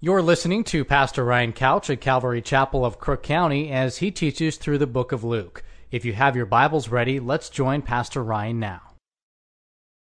[0.00, 4.56] You're listening to Pastor Ryan Couch at Calvary Chapel of Crook County as he teaches
[4.56, 5.64] through the book of Luke.
[5.90, 8.80] If you have your Bibles ready, let's join Pastor Ryan now.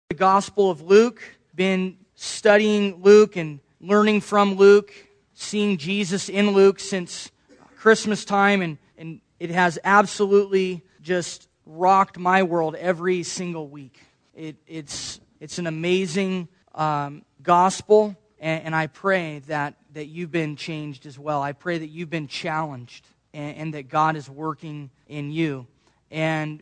[0.08, 1.22] The Gospel of Luke,
[1.54, 4.94] been studying Luke and learning from Luke,
[5.34, 7.30] seeing Jesus in Luke since
[7.76, 14.00] Christmas time, and, and it has absolutely just rocked my world every single week.
[14.34, 20.58] It, it's, it's an amazing um, gospel and, and I pray that, that you've been
[20.58, 21.42] changed as well.
[21.42, 25.66] I pray that you've been challenged and, and that God is working in you.
[26.12, 26.62] And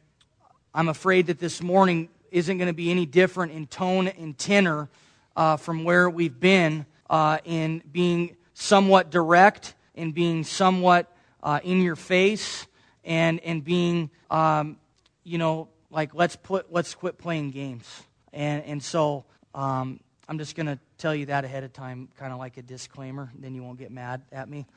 [0.75, 4.89] I'm afraid that this morning isn't going to be any different in tone and tenor
[5.35, 11.11] uh, from where we've been uh, in being somewhat direct and being somewhat
[11.41, 12.67] uh, in your face
[13.03, 14.77] and, and being, um,
[15.23, 18.03] you know, like let's, put, let's quit playing games.
[18.31, 19.25] And, and so
[19.55, 22.61] um, I'm just going to tell you that ahead of time, kind of like a
[22.61, 23.31] disclaimer.
[23.35, 24.67] Then you won't get mad at me.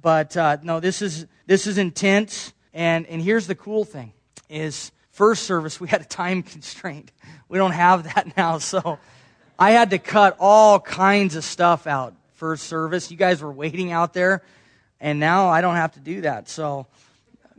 [0.00, 2.52] But uh, no, this is this is intense.
[2.72, 4.12] And and here's the cool thing:
[4.48, 7.10] is first service we had a time constraint.
[7.48, 8.98] We don't have that now, so
[9.58, 12.14] I had to cut all kinds of stuff out.
[12.34, 14.42] First service, you guys were waiting out there,
[15.00, 16.48] and now I don't have to do that.
[16.48, 16.86] So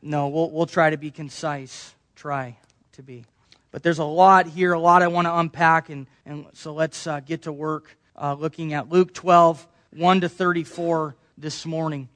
[0.01, 1.93] no, we'll we'll try to be concise.
[2.15, 2.57] Try
[2.93, 3.25] to be.
[3.71, 7.05] But there's a lot here, a lot I want to unpack, and, and so let's
[7.05, 12.09] uh, get to work uh, looking at Luke 12, 1 to 34 this morning.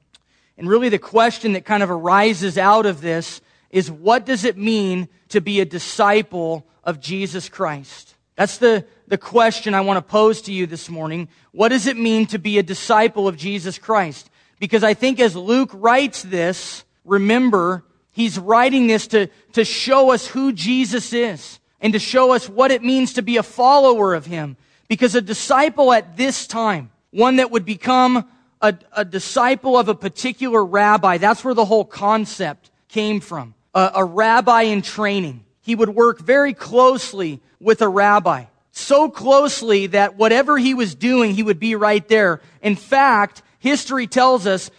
[0.58, 4.56] And really, the question that kind of arises out of this is what does it
[4.56, 8.14] mean to be a disciple of Jesus Christ?
[8.36, 11.28] That's the, the question I want to pose to you this morning.
[11.52, 14.30] What does it mean to be a disciple of Jesus Christ?
[14.58, 20.24] Because I think as Luke writes this, remember, He's writing this to, to show us
[20.26, 24.24] who Jesus is and to show us what it means to be a follower of
[24.24, 24.56] Him.
[24.86, 28.24] Because a disciple at this time, one that would become
[28.60, 33.54] a, a disciple of a particular rabbi, that's where the whole concept came from.
[33.74, 35.44] A, a rabbi in training.
[35.60, 38.44] He would work very closely with a rabbi.
[38.70, 42.40] So closely that whatever he was doing, he would be right there.
[42.62, 44.70] In fact, history tells us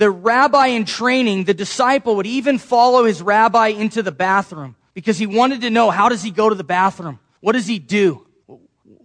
[0.00, 5.18] the rabbi in training, the disciple would even follow his rabbi into the bathroom because
[5.18, 7.18] he wanted to know how does he go to the bathroom?
[7.40, 8.26] What does he do?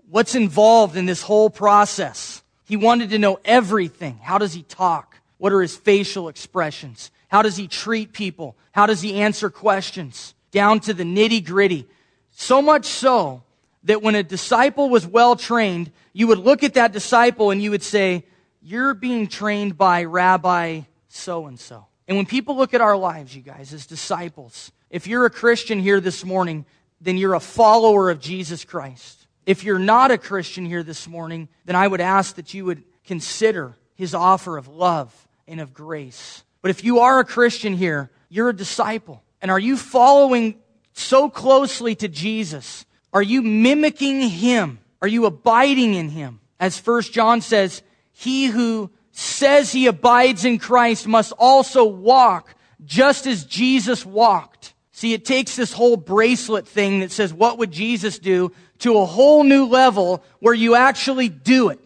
[0.09, 2.41] What's involved in this whole process?
[2.63, 4.19] He wanted to know everything.
[4.23, 5.19] How does he talk?
[5.37, 7.11] What are his facial expressions?
[7.27, 8.55] How does he treat people?
[8.71, 10.33] How does he answer questions?
[10.51, 11.89] Down to the nitty gritty.
[12.31, 13.43] So much so
[13.83, 17.71] that when a disciple was well trained, you would look at that disciple and you
[17.71, 18.23] would say,
[18.65, 21.85] you're being trained by Rabbi so and so.
[22.07, 25.79] And when people look at our lives, you guys, as disciples, if you're a Christian
[25.79, 26.65] here this morning,
[26.99, 29.27] then you're a follower of Jesus Christ.
[29.45, 32.83] If you're not a Christian here this morning, then I would ask that you would
[33.05, 36.43] consider his offer of love and of grace.
[36.63, 39.21] But if you are a Christian here, you're a disciple.
[39.43, 40.55] And are you following
[40.93, 42.85] so closely to Jesus?
[43.13, 44.79] Are you mimicking him?
[45.03, 46.39] Are you abiding in him?
[46.59, 47.83] As First John says,
[48.15, 54.73] he who says he abides in Christ must also walk just as Jesus walked.
[54.91, 59.05] See, it takes this whole bracelet thing that says, what would Jesus do to a
[59.05, 61.79] whole new level where you actually do it.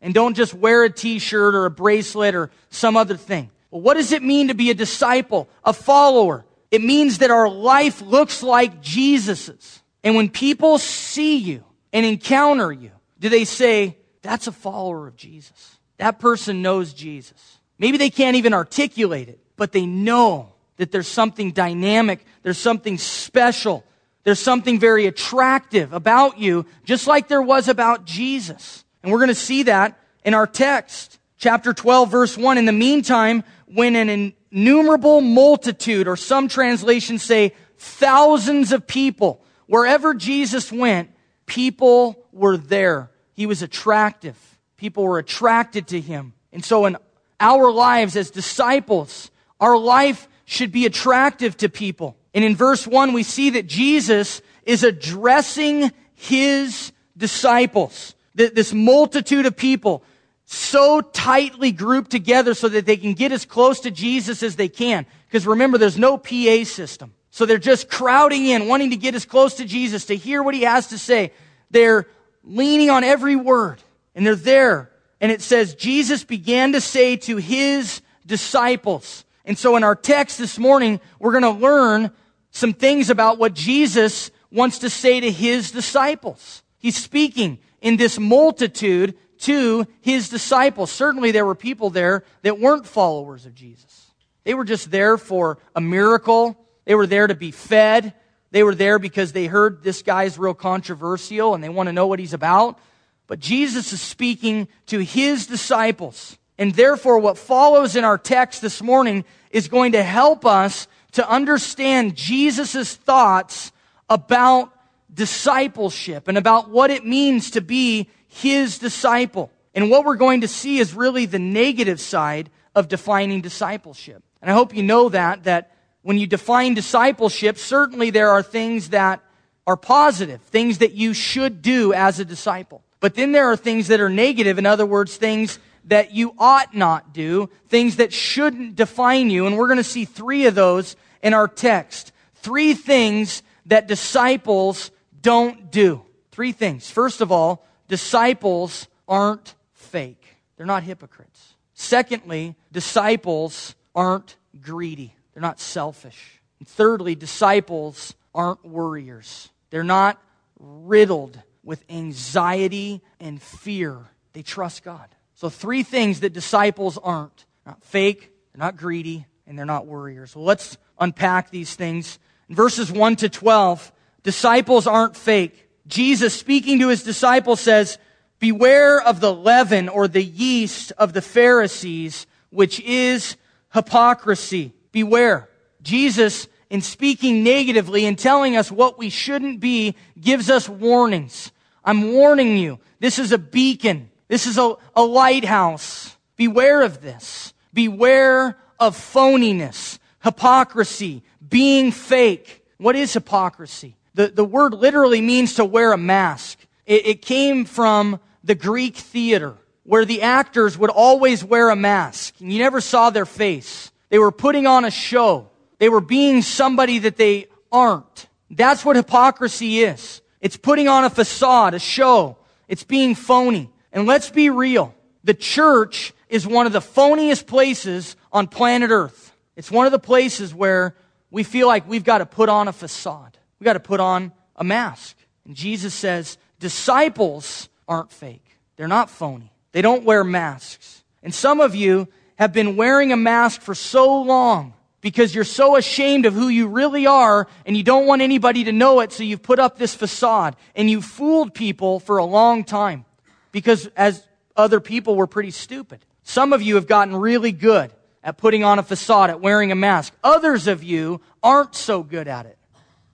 [0.00, 3.50] And don't just wear a t-shirt or a bracelet or some other thing.
[3.70, 6.44] Well, what does it mean to be a disciple, a follower?
[6.70, 9.82] It means that our life looks like Jesus's.
[10.02, 15.16] And when people see you and encounter you, do they say, that's a follower of
[15.16, 15.78] Jesus.
[15.98, 17.58] That person knows Jesus.
[17.78, 22.96] Maybe they can't even articulate it, but they know that there's something dynamic, there's something
[22.98, 23.84] special,
[24.24, 28.84] there's something very attractive about you, just like there was about Jesus.
[29.02, 31.18] And we're going to see that in our text.
[31.38, 32.58] Chapter 12, verse 1.
[32.58, 40.12] In the meantime, when an innumerable multitude, or some translations say thousands of people, wherever
[40.12, 41.10] Jesus went,
[41.46, 43.10] people were there.
[43.34, 44.36] He was attractive.
[44.76, 46.32] People were attracted to him.
[46.52, 46.96] And so in
[47.38, 49.30] our lives as disciples,
[49.60, 52.16] our life should be attractive to people.
[52.34, 59.56] And in verse 1, we see that Jesus is addressing his disciples, this multitude of
[59.56, 60.02] people,
[60.44, 64.68] so tightly grouped together so that they can get as close to Jesus as they
[64.68, 65.06] can.
[65.26, 67.14] Because remember, there's no PA system.
[67.30, 70.54] So they're just crowding in, wanting to get as close to Jesus, to hear what
[70.54, 71.32] he has to say.
[71.70, 72.08] They're
[72.42, 73.82] leaning on every word.
[74.14, 74.90] And they're there.
[75.20, 79.24] And it says, Jesus began to say to his disciples.
[79.44, 82.10] And so in our text this morning, we're going to learn
[82.50, 86.62] some things about what Jesus wants to say to his disciples.
[86.78, 90.90] He's speaking in this multitude to his disciples.
[90.90, 94.10] Certainly there were people there that weren't followers of Jesus.
[94.44, 96.56] They were just there for a miracle.
[96.84, 98.14] They were there to be fed.
[98.50, 102.06] They were there because they heard this guy's real controversial and they want to know
[102.06, 102.78] what he's about.
[103.26, 106.36] But Jesus is speaking to his disciples.
[106.58, 111.28] And therefore, what follows in our text this morning is going to help us to
[111.28, 113.72] understand Jesus' thoughts
[114.08, 114.72] about
[115.12, 119.50] discipleship and about what it means to be his disciple.
[119.74, 124.22] And what we're going to see is really the negative side of defining discipleship.
[124.42, 128.90] And I hope you know that, that when you define discipleship, certainly there are things
[128.90, 129.22] that
[129.66, 132.82] are positive, things that you should do as a disciple.
[133.00, 136.74] But then there are things that are negative, in other words, things that you ought
[136.74, 139.46] not do, things that shouldn't define you.
[139.46, 142.12] And we're going to see three of those in our text.
[142.36, 146.02] Three things that disciples don't do.
[146.32, 146.90] Three things.
[146.90, 150.36] First of all, disciples aren't fake.
[150.56, 151.54] They're not hypocrites.
[151.74, 155.14] Secondly, disciples aren't greedy.
[155.32, 156.40] They're not selfish.
[156.58, 159.50] And thirdly, disciples aren't worriers.
[159.70, 160.20] They're not
[160.58, 163.98] riddled with anxiety and fear.
[164.32, 165.08] They trust God.
[165.34, 169.86] So, three things that disciples aren't they're not fake, they're not greedy, and they're not
[169.86, 170.34] worriers.
[170.34, 172.18] Well, let's unpack these things.
[172.48, 173.92] In verses 1 to 12,
[174.22, 175.68] disciples aren't fake.
[175.86, 177.98] Jesus, speaking to his disciples, says,
[178.38, 183.36] Beware of the leaven or the yeast of the Pharisees, which is
[183.72, 184.72] hypocrisy.
[184.92, 185.48] Beware.
[185.82, 191.52] Jesus, in speaking negatively and telling us what we shouldn't be, gives us warnings.
[191.84, 192.78] I'm warning you.
[192.98, 194.10] This is a beacon.
[194.28, 196.16] This is a, a lighthouse.
[196.36, 197.52] Beware of this.
[197.72, 202.64] Beware of phoniness, hypocrisy, being fake.
[202.78, 203.96] What is hypocrisy?
[204.14, 206.58] The, the word literally means to wear a mask.
[206.86, 212.34] It, it came from the Greek theater where the actors would always wear a mask
[212.40, 213.89] and you never saw their face.
[214.10, 215.48] They were putting on a show.
[215.78, 218.26] They were being somebody that they aren't.
[218.50, 220.20] That's what hypocrisy is.
[220.40, 222.36] It's putting on a facade, a show.
[222.68, 223.70] It's being phony.
[223.92, 224.94] And let's be real.
[225.24, 229.34] The church is one of the phoniest places on planet Earth.
[229.56, 230.94] It's one of the places where
[231.30, 233.38] we feel like we've got to put on a facade.
[233.58, 235.16] We've got to put on a mask.
[235.44, 238.44] And Jesus says, disciples aren't fake.
[238.76, 239.52] They're not phony.
[239.72, 241.04] They don't wear masks.
[241.22, 242.08] And some of you
[242.40, 244.72] have been wearing a mask for so long
[245.02, 248.72] because you're so ashamed of who you really are and you don't want anybody to
[248.72, 252.64] know it, so you've put up this facade and you've fooled people for a long
[252.64, 253.04] time
[253.52, 254.26] because as
[254.56, 256.02] other people were pretty stupid.
[256.22, 257.92] Some of you have gotten really good
[258.24, 260.14] at putting on a facade, at wearing a mask.
[260.24, 262.56] Others of you aren't so good at it.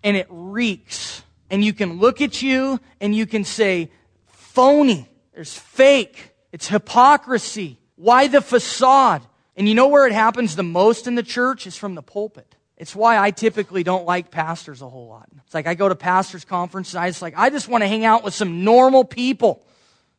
[0.05, 1.22] And it reeks.
[1.50, 3.90] And you can look at you and you can say,
[4.26, 5.08] phony.
[5.34, 6.31] There's fake.
[6.52, 7.79] It's hypocrisy.
[7.96, 9.22] Why the facade?
[9.56, 11.66] And you know where it happens the most in the church?
[11.66, 12.54] Is from the pulpit.
[12.76, 15.28] It's why I typically don't like pastors a whole lot.
[15.46, 18.04] It's like I go to pastors' conferences, I just like, I just want to hang
[18.04, 19.66] out with some normal people,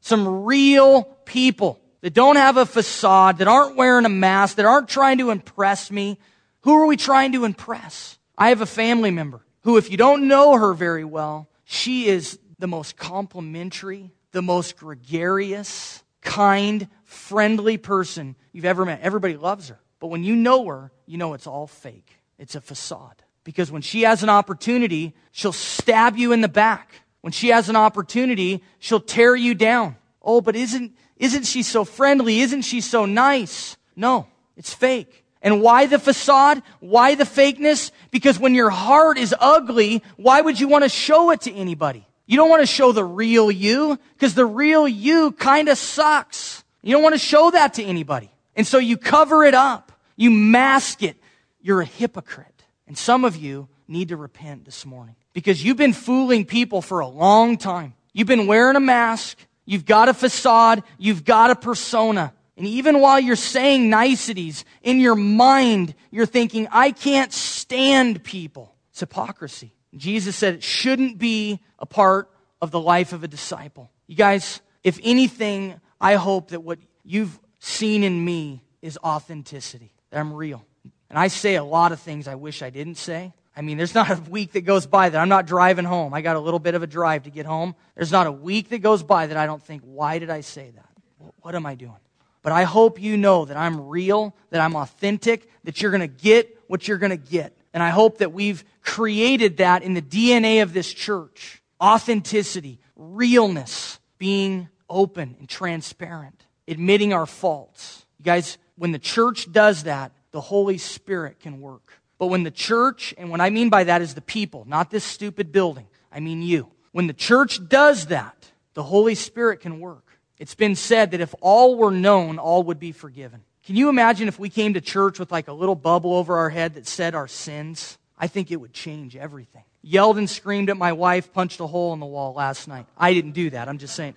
[0.01, 4.89] some real people that don't have a facade, that aren't wearing a mask, that aren't
[4.89, 6.17] trying to impress me.
[6.61, 8.17] Who are we trying to impress?
[8.37, 12.39] I have a family member who, if you don't know her very well, she is
[12.57, 18.99] the most complimentary, the most gregarious, kind, friendly person you've ever met.
[19.01, 19.79] Everybody loves her.
[19.99, 22.19] But when you know her, you know it's all fake.
[22.37, 23.23] It's a facade.
[23.43, 27.01] Because when she has an opportunity, she'll stab you in the back.
[27.21, 29.95] When she has an opportunity, she'll tear you down.
[30.21, 32.41] Oh, but isn't, isn't she so friendly?
[32.41, 33.77] Isn't she so nice?
[33.95, 34.27] No,
[34.57, 35.23] it's fake.
[35.41, 36.61] And why the facade?
[36.81, 37.91] Why the fakeness?
[38.11, 42.05] Because when your heart is ugly, why would you want to show it to anybody?
[42.25, 46.65] You don't want to show the real you because the real you kind of sucks.
[46.87, 48.31] You don't want to show that to anybody.
[48.55, 49.91] And so you cover it up.
[50.15, 51.17] You mask it.
[51.59, 52.63] You're a hypocrite.
[52.87, 57.01] And some of you need to repent this morning because you've been fooling people for
[57.01, 57.93] a long time.
[58.13, 59.37] You've been wearing a mask.
[59.65, 60.81] You've got a facade.
[60.97, 62.33] You've got a persona.
[62.55, 68.73] And even while you're saying niceties, in your mind, you're thinking, I can't stand people.
[68.91, 69.73] It's hypocrisy.
[69.93, 73.91] Jesus said it shouldn't be a part of the life of a disciple.
[74.07, 80.19] You guys, if anything, I hope that what you've seen in me is authenticity, that
[80.19, 80.63] I'm real.
[81.09, 83.33] And I say a lot of things I wish I didn't say.
[83.55, 86.13] I mean, there's not a week that goes by that I'm not driving home.
[86.13, 87.75] I got a little bit of a drive to get home.
[87.95, 90.71] There's not a week that goes by that I don't think, why did I say
[90.75, 91.31] that?
[91.41, 91.97] What am I doing?
[92.43, 96.07] But I hope you know that I'm real, that I'm authentic, that you're going to
[96.07, 97.57] get what you're going to get.
[97.73, 103.99] And I hope that we've created that in the DNA of this church authenticity, realness,
[104.17, 108.05] being open and transparent, admitting our faults.
[108.19, 111.93] You guys, when the church does that, the Holy Spirit can work.
[112.17, 115.03] But when the church, and what I mean by that is the people, not this
[115.03, 116.71] stupid building, I mean you.
[116.91, 120.19] When the church does that, the Holy Spirit can work.
[120.39, 123.41] It's been said that if all were known, all would be forgiven.
[123.65, 126.49] Can you imagine if we came to church with like a little bubble over our
[126.49, 127.97] head that said our sins?
[128.17, 129.63] I think it would change everything.
[129.81, 132.85] Yelled and screamed at my wife, punched a hole in the wall last night.
[132.97, 133.67] I didn't do that.
[133.67, 134.15] I'm just saying.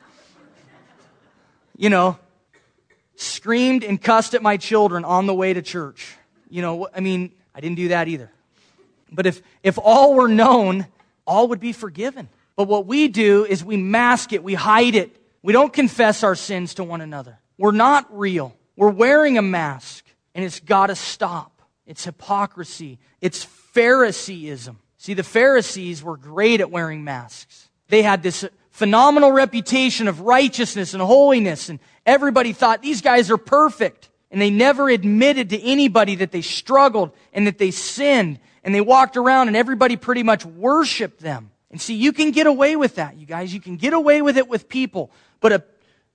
[1.80, 2.18] You know,
[3.16, 6.14] screamed and cussed at my children on the way to church.
[6.50, 8.30] You know, I mean, I didn't do that either.
[9.10, 10.86] But if, if all were known,
[11.26, 12.28] all would be forgiven.
[12.54, 15.16] But what we do is we mask it, we hide it.
[15.42, 17.38] We don't confess our sins to one another.
[17.56, 18.54] We're not real.
[18.76, 21.62] We're wearing a mask, and it's got to stop.
[21.86, 22.98] It's hypocrisy.
[23.22, 24.76] It's Phariseeism.
[24.98, 27.70] See, the Pharisees were great at wearing masks.
[27.88, 28.44] They had this
[28.80, 34.08] phenomenal reputation of righteousness and holiness, and everybody thought these guys are perfect.
[34.30, 38.38] And they never admitted to anybody that they struggled and that they sinned.
[38.64, 41.50] And they walked around and everybody pretty much worshiped them.
[41.70, 43.52] And see, you can get away with that, you guys.
[43.52, 45.10] You can get away with it with people.
[45.40, 45.68] But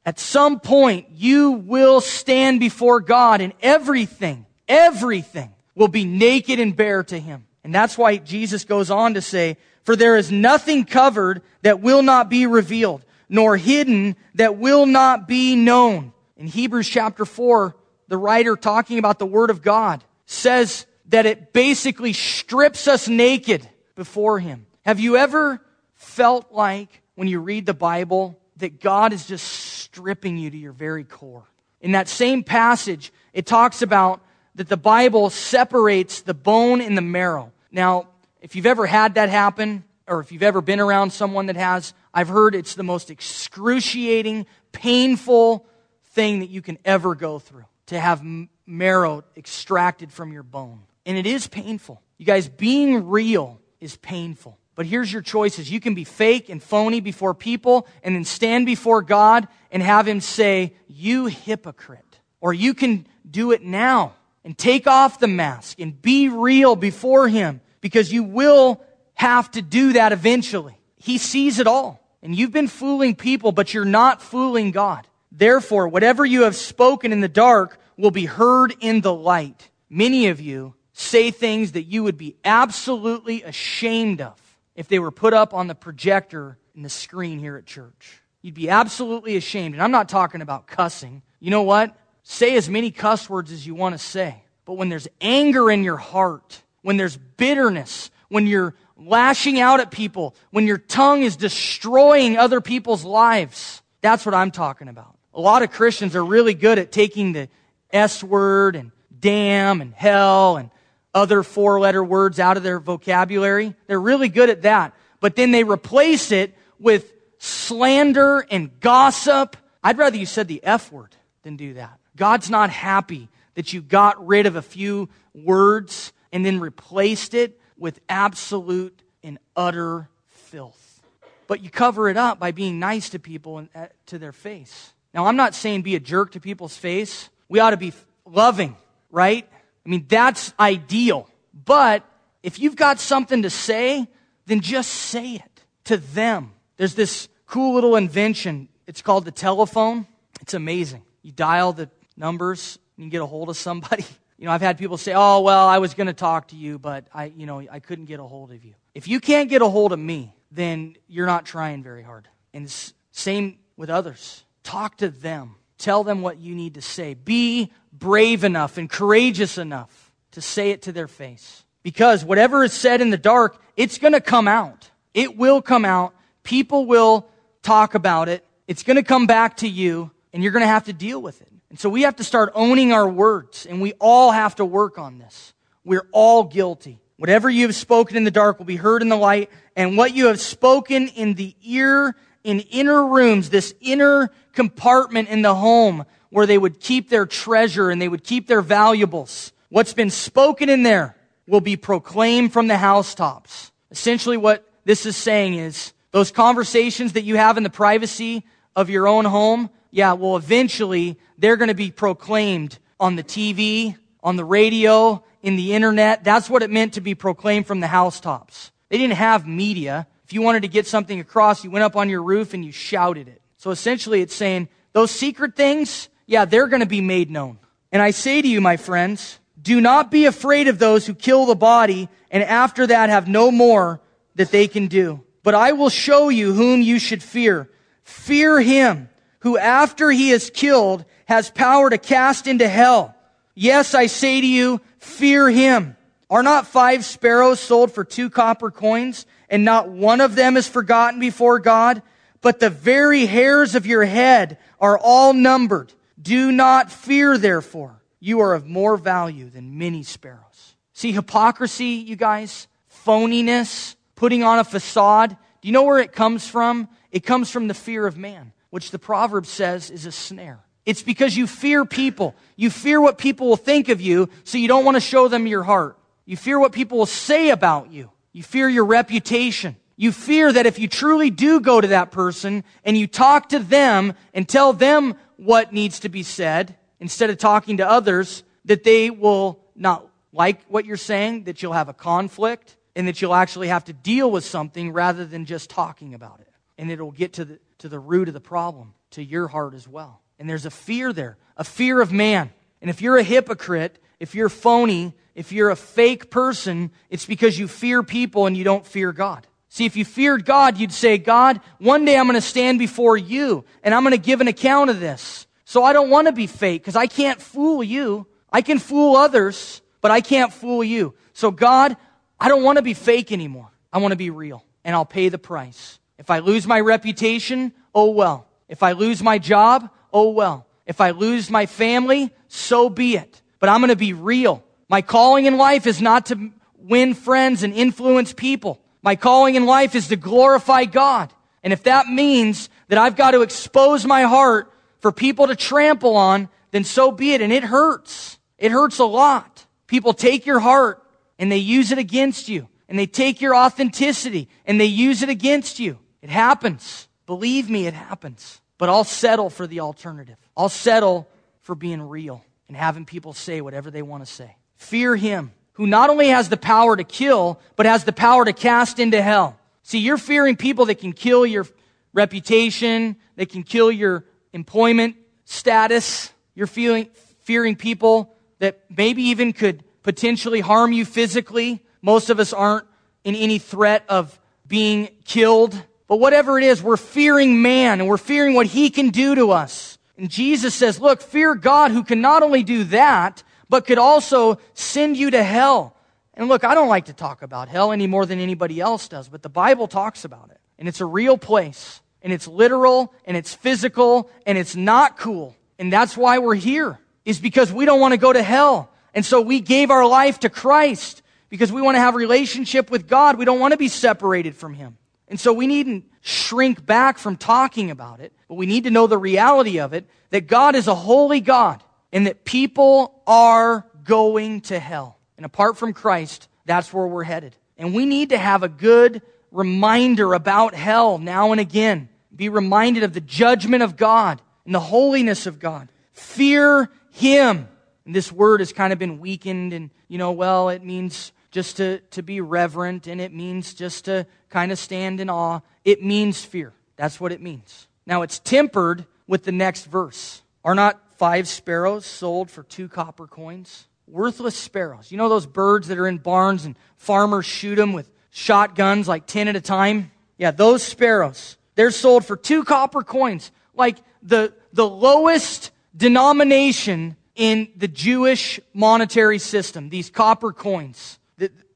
[0.03, 6.75] at some point, you will stand before God and everything, everything will be naked and
[6.75, 7.45] bare to Him.
[7.63, 12.01] And that's why Jesus goes on to say, For there is nothing covered that will
[12.01, 16.11] not be revealed, nor hidden that will not be known.
[16.35, 17.75] In Hebrews chapter 4,
[18.07, 23.67] the writer talking about the Word of God says that it basically strips us naked
[23.95, 24.65] before Him.
[24.81, 25.61] Have you ever
[25.93, 30.73] felt like when you read the Bible that God is just stripping you to your
[30.73, 31.45] very core?
[31.79, 34.21] In that same passage, it talks about
[34.55, 37.51] that the Bible separates the bone and the marrow.
[37.71, 38.07] Now,
[38.45, 41.95] if you've ever had that happen, or if you've ever been around someone that has,
[42.13, 45.65] I've heard it's the most excruciating, painful
[46.11, 48.23] thing that you can ever go through to have
[48.67, 50.83] marrow extracted from your bone.
[51.07, 52.03] And it is painful.
[52.19, 54.59] You guys, being real is painful.
[54.75, 55.71] But here's your choices.
[55.71, 60.07] You can be fake and phony before people and then stand before God and have
[60.07, 62.19] Him say, You hypocrite.
[62.41, 67.27] Or you can do it now and take off the mask and be real before
[67.27, 68.81] Him because you will
[69.13, 70.75] have to do that eventually.
[70.95, 72.03] He sees it all.
[72.23, 75.07] And you've been fooling people, but you're not fooling God.
[75.31, 79.69] Therefore, whatever you have spoken in the dark will be heard in the light.
[79.87, 84.41] Many of you say things that you would be absolutely ashamed of
[84.75, 88.19] if they were put up on the projector in the screen here at church.
[88.41, 89.75] You'd be absolutely ashamed.
[89.75, 91.21] And I'm not talking about cussing.
[91.39, 91.95] You know what?
[92.23, 94.41] Say as many cuss words as you want to say.
[94.65, 99.89] But when there's anger in your heart, when there's bitterness, when you're lashing out at
[99.89, 105.17] people, when your tongue is destroying other people's lives, that's what I'm talking about.
[105.33, 107.49] A lot of Christians are really good at taking the
[107.89, 110.69] S word and damn and hell and
[111.11, 113.73] other four letter words out of their vocabulary.
[113.87, 114.93] They're really good at that.
[115.19, 119.57] But then they replace it with slander and gossip.
[119.83, 121.97] I'd rather you said the F word than do that.
[122.15, 127.57] God's not happy that you got rid of a few words and then replaced it
[127.77, 131.01] with absolute and utter filth.
[131.47, 134.91] But you cover it up by being nice to people and uh, to their face.
[135.13, 137.29] Now, I'm not saying be a jerk to people's face.
[137.47, 137.93] We ought to be
[138.25, 138.75] loving,
[139.11, 139.47] right?
[139.85, 141.29] I mean, that's ideal.
[141.53, 142.03] But
[142.43, 144.05] if you've got something to say,
[144.45, 146.51] then just say it to them.
[146.75, 148.67] There's this cool little invention.
[148.87, 150.05] It's called the telephone.
[150.41, 151.03] It's amazing.
[151.21, 154.03] You dial the numbers, and you get a hold of somebody.
[154.37, 156.77] You know, I've had people say, "Oh, well, I was going to talk to you,
[156.77, 159.61] but I, you know, I couldn't get a hold of you." If you can't get
[159.61, 162.27] a hold of me, then you're not trying very hard.
[162.53, 162.69] And
[163.11, 164.43] same with others.
[164.63, 165.55] Talk to them.
[165.77, 167.13] Tell them what you need to say.
[167.13, 171.63] Be brave enough and courageous enough to say it to their face.
[171.83, 174.89] Because whatever is said in the dark, it's going to come out.
[175.13, 176.13] It will come out.
[176.43, 177.27] People will
[177.61, 178.45] talk about it.
[178.67, 181.41] It's going to come back to you, and you're going to have to deal with
[181.41, 181.51] it.
[181.75, 184.97] And so we have to start owning our words, and we all have to work
[184.97, 185.53] on this.
[185.83, 187.01] We're all guilty.
[187.17, 190.13] Whatever you have spoken in the dark will be heard in the light, and what
[190.13, 192.15] you have spoken in the ear
[192.45, 197.89] in inner rooms, this inner compartment in the home where they would keep their treasure
[197.89, 199.51] and they would keep their valuables.
[199.67, 203.73] What's been spoken in there will be proclaimed from the housetops.
[203.91, 208.45] Essentially, what this is saying is those conversations that you have in the privacy
[208.77, 213.95] of your own home, yeah, well, eventually they're going to be proclaimed on the TV,
[214.21, 216.21] on the radio, in the internet.
[216.21, 218.71] That's what it meant to be proclaimed from the housetops.
[218.89, 220.05] They didn't have media.
[220.25, 222.73] If you wanted to get something across, you went up on your roof and you
[222.73, 223.41] shouted it.
[223.55, 227.57] So essentially, it's saying those secret things, yeah, they're going to be made known.
[227.89, 231.45] And I say to you, my friends, do not be afraid of those who kill
[231.45, 234.01] the body and after that have no more
[234.35, 235.23] that they can do.
[235.41, 237.69] But I will show you whom you should fear.
[238.03, 239.07] Fear him
[239.45, 243.15] who after he is killed has power to cast into hell.
[243.53, 245.95] Yes, I say to you, fear him.
[246.31, 250.67] Are not five sparrows sold for two copper coins and not one of them is
[250.67, 252.01] forgotten before God?
[252.41, 255.93] But the very hairs of your head are all numbered.
[256.19, 258.01] Do not fear, therefore.
[258.19, 260.75] You are of more value than many sparrows.
[260.93, 262.67] See, hypocrisy, you guys,
[263.05, 265.37] phoniness, putting on a facade.
[265.61, 266.89] Do you know where it comes from?
[267.11, 270.59] It comes from the fear of man, which the proverb says is a snare.
[270.85, 272.35] It's because you fear people.
[272.57, 275.47] You fear what people will think of you, so you don't want to show them
[275.47, 275.97] your heart.
[276.25, 278.11] You fear what people will say about you.
[278.33, 279.77] You fear your reputation.
[279.95, 283.59] You fear that if you truly do go to that person and you talk to
[283.59, 288.83] them and tell them what needs to be said instead of talking to others, that
[288.83, 293.35] they will not like what you're saying, that you'll have a conflict, and that you'll
[293.35, 296.51] actually have to deal with something rather than just talking about it.
[296.77, 299.87] And it'll get to the, to the root of the problem, to your heart as
[299.87, 300.19] well.
[300.39, 302.51] And there's a fear there, a fear of man.
[302.81, 307.59] And if you're a hypocrite, if you're phony, if you're a fake person, it's because
[307.59, 309.45] you fear people and you don't fear God.
[309.69, 313.17] See, if you feared God, you'd say, God, one day I'm going to stand before
[313.17, 315.45] you and I'm going to give an account of this.
[315.65, 318.25] So I don't want to be fake because I can't fool you.
[318.51, 321.13] I can fool others, but I can't fool you.
[321.33, 321.97] So God,
[322.39, 323.69] I don't want to be fake anymore.
[323.93, 325.99] I want to be real and I'll pay the price.
[326.17, 328.47] If I lose my reputation, oh well.
[328.67, 330.65] If I lose my job, oh well.
[330.85, 333.41] If I lose my family, so be it.
[333.59, 334.63] But I'm going to be real.
[334.87, 338.79] My calling in life is not to win friends and influence people.
[339.01, 341.33] My calling in life is to glorify God.
[341.63, 346.15] And if that means that I've got to expose my heart for people to trample
[346.15, 347.41] on, then so be it.
[347.41, 348.37] And it hurts.
[348.57, 349.65] It hurts a lot.
[349.87, 351.03] People take your heart
[351.39, 352.67] and they use it against you.
[352.87, 355.97] And they take your authenticity and they use it against you.
[356.25, 357.07] It happens.
[357.27, 358.59] Believe me, it happens.
[358.79, 360.37] But I'll settle for the alternative.
[360.57, 361.29] I'll settle
[361.61, 364.55] for being real and having people say whatever they want to say.
[364.75, 368.53] Fear him who not only has the power to kill, but has the power to
[368.53, 369.59] cast into hell.
[369.83, 371.67] See, you're fearing people that can kill your
[372.11, 376.33] reputation, that can kill your employment status.
[376.55, 377.07] You're feeling,
[377.41, 381.83] fearing people that maybe even could potentially harm you physically.
[382.01, 382.87] Most of us aren't
[383.23, 385.79] in any threat of being killed.
[386.07, 389.51] But whatever it is, we're fearing man and we're fearing what he can do to
[389.51, 389.97] us.
[390.17, 394.59] And Jesus says, look, fear God who can not only do that, but could also
[394.73, 395.95] send you to hell.
[396.35, 399.27] And look, I don't like to talk about hell any more than anybody else does,
[399.29, 400.59] but the Bible talks about it.
[400.77, 402.01] And it's a real place.
[402.21, 405.55] And it's literal, and it's physical, and it's not cool.
[405.77, 408.89] And that's why we're here, is because we don't want to go to hell.
[409.13, 413.07] And so we gave our life to Christ because we want to have relationship with
[413.07, 413.37] God.
[413.37, 414.97] We don't want to be separated from Him.
[415.27, 419.07] And so we needn't shrink back from talking about it, but we need to know
[419.07, 424.61] the reality of it that God is a holy God and that people are going
[424.61, 425.17] to hell.
[425.37, 427.55] And apart from Christ, that's where we're headed.
[427.77, 432.09] And we need to have a good reminder about hell now and again.
[432.35, 435.89] Be reminded of the judgment of God and the holiness of God.
[436.13, 437.67] Fear Him.
[438.05, 441.77] And this word has kind of been weakened and, you know, well, it means just
[441.77, 445.61] to, to be reverent and it means just to kind of stand in awe.
[445.85, 446.73] It means fear.
[446.97, 447.87] That's what it means.
[448.05, 450.41] Now it's tempered with the next verse.
[450.65, 453.87] Are not five sparrows sold for two copper coins.
[454.05, 455.13] Worthless sparrows.
[455.13, 459.25] You know those birds that are in barns and farmers shoot them with shotguns like
[459.25, 460.11] 10 at a time?
[460.37, 461.55] Yeah, those sparrows.
[461.75, 463.53] They're sold for two copper coins.
[463.73, 469.87] Like the, the lowest denomination in the Jewish monetary system.
[469.87, 471.17] These copper coins.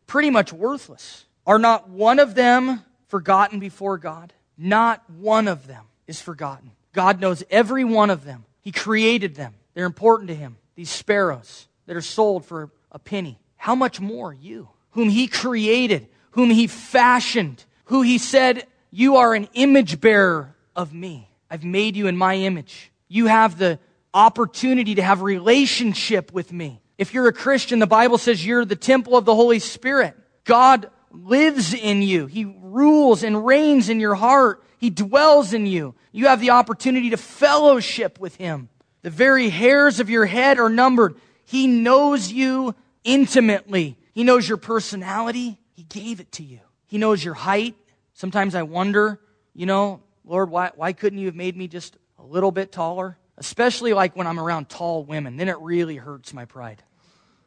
[0.09, 1.25] Pretty much worthless.
[1.45, 4.33] Are not one of them forgotten before God?
[4.57, 6.71] Not one of them is forgotten.
[6.93, 8.45] God knows every one of them.
[8.61, 9.53] He created them.
[9.75, 10.57] They're important to him.
[10.73, 13.37] These sparrows that are sold for a penny.
[13.55, 19.35] How much more you, whom he created, whom he fashioned, who he said, You are
[19.35, 21.29] an image bearer of me.
[21.51, 22.91] I've made you in my image.
[23.09, 23.77] You have the
[24.11, 26.81] opportunity to have relationship with me.
[26.99, 30.17] If you're a Christian, the Bible says you're the temple of the Holy Spirit.
[30.43, 32.25] God lives in you.
[32.25, 34.61] He rules and reigns in your heart.
[34.79, 35.95] He dwells in you.
[36.11, 38.67] You have the opportunity to fellowship with Him.
[39.01, 41.15] The very hairs of your head are numbered.
[41.45, 43.97] He knows you intimately.
[44.13, 45.57] He knows your personality.
[45.71, 46.59] He gave it to you.
[46.87, 47.75] He knows your height.
[48.13, 49.21] Sometimes I wonder,
[49.53, 53.17] you know, Lord, why, why couldn't you have made me just a little bit taller?
[53.39, 55.37] Especially like when I'm around tall women.
[55.37, 56.83] Then it really hurts my pride.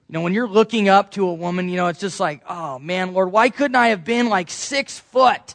[0.09, 2.78] You know, when you're looking up to a woman, you know, it's just like, oh
[2.78, 5.55] man, Lord, why couldn't I have been like six foot?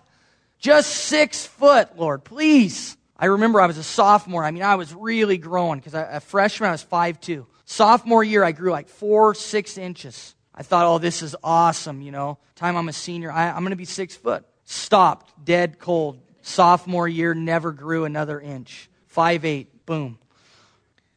[0.59, 2.97] Just six foot, Lord, please.
[3.17, 4.43] I remember I was a sophomore.
[4.43, 7.45] I mean, I was really growing because a freshman I was five two.
[7.65, 10.35] Sophomore year, I grew like four, six inches.
[10.55, 12.39] I thought, oh, this is awesome, you know.
[12.55, 14.45] Time I'm a senior, I, I'm going to be six foot.
[14.65, 16.19] Stopped, dead cold.
[16.41, 18.89] Sophomore year, never grew another inch.
[19.05, 20.17] Five eight, boom.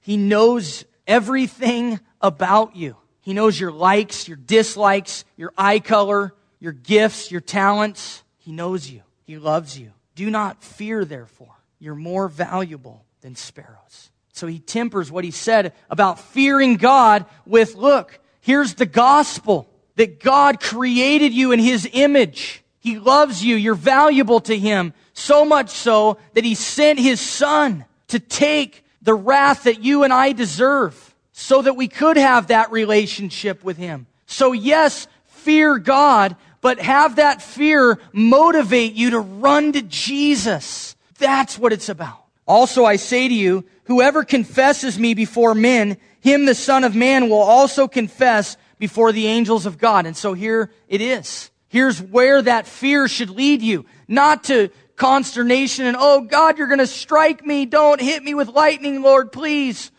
[0.01, 2.97] He knows everything about you.
[3.21, 8.23] He knows your likes, your dislikes, your eye color, your gifts, your talents.
[8.39, 9.03] He knows you.
[9.25, 9.93] He loves you.
[10.15, 11.55] Do not fear, therefore.
[11.79, 14.11] You're more valuable than sparrows.
[14.33, 20.21] So he tempers what he said about fearing God with look, here's the gospel that
[20.21, 22.63] God created you in his image.
[22.79, 23.57] He loves you.
[23.57, 24.95] You're valuable to him.
[25.13, 30.13] So much so that he sent his son to take the wrath that you and
[30.13, 34.07] I deserve so that we could have that relationship with him.
[34.27, 40.97] So yes, fear God, but have that fear motivate you to run to Jesus.
[41.19, 42.25] That's what it's about.
[42.47, 47.29] Also, I say to you, whoever confesses me before men, him the Son of Man
[47.29, 50.07] will also confess before the angels of God.
[50.07, 51.51] And so here it is.
[51.69, 53.87] Here's where that fear should lead you.
[54.09, 57.65] Not to consternation and, oh God, you're going to strike me.
[57.65, 59.91] Don't hit me with lightning, Lord, please.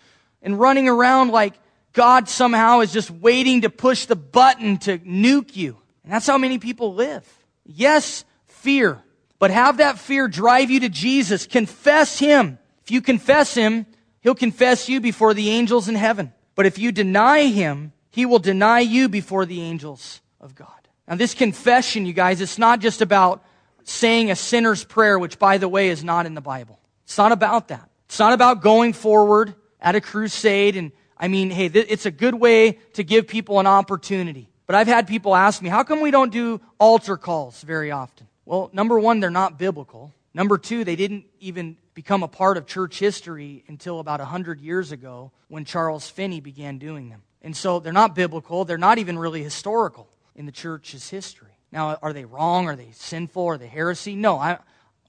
[0.43, 1.55] And running around like
[1.91, 5.79] God somehow is just waiting to push the button to nuke you.
[6.03, 7.27] And that's how many people live.
[7.65, 9.01] Yes, fear.
[9.39, 11.47] But have that fear drive you to Jesus.
[11.47, 12.59] Confess Him.
[12.83, 13.87] If you confess Him,
[14.19, 16.31] He'll confess you before the angels in heaven.
[16.53, 20.67] But if you deny Him, He will deny you before the angels of God.
[21.07, 23.43] Now, this confession, you guys, it's not just about
[23.83, 26.79] saying a sinner's prayer, which, by the way, is not in the Bible.
[27.03, 27.89] It's not about that.
[28.05, 30.75] It's not about going forward at a crusade.
[30.75, 34.49] And I mean, hey, th- it's a good way to give people an opportunity.
[34.67, 38.27] But I've had people ask me, how come we don't do altar calls very often?
[38.45, 40.13] Well, number one, they're not biblical.
[40.33, 44.91] Number two, they didn't even become a part of church history until about 100 years
[44.91, 47.23] ago when Charles Finney began doing them.
[47.41, 48.65] And so they're not biblical.
[48.65, 51.51] They're not even really historical in the church's history.
[51.71, 52.67] Now, are they wrong?
[52.67, 53.45] Are they sinful?
[53.45, 54.15] Are they heresy?
[54.15, 54.59] No, I,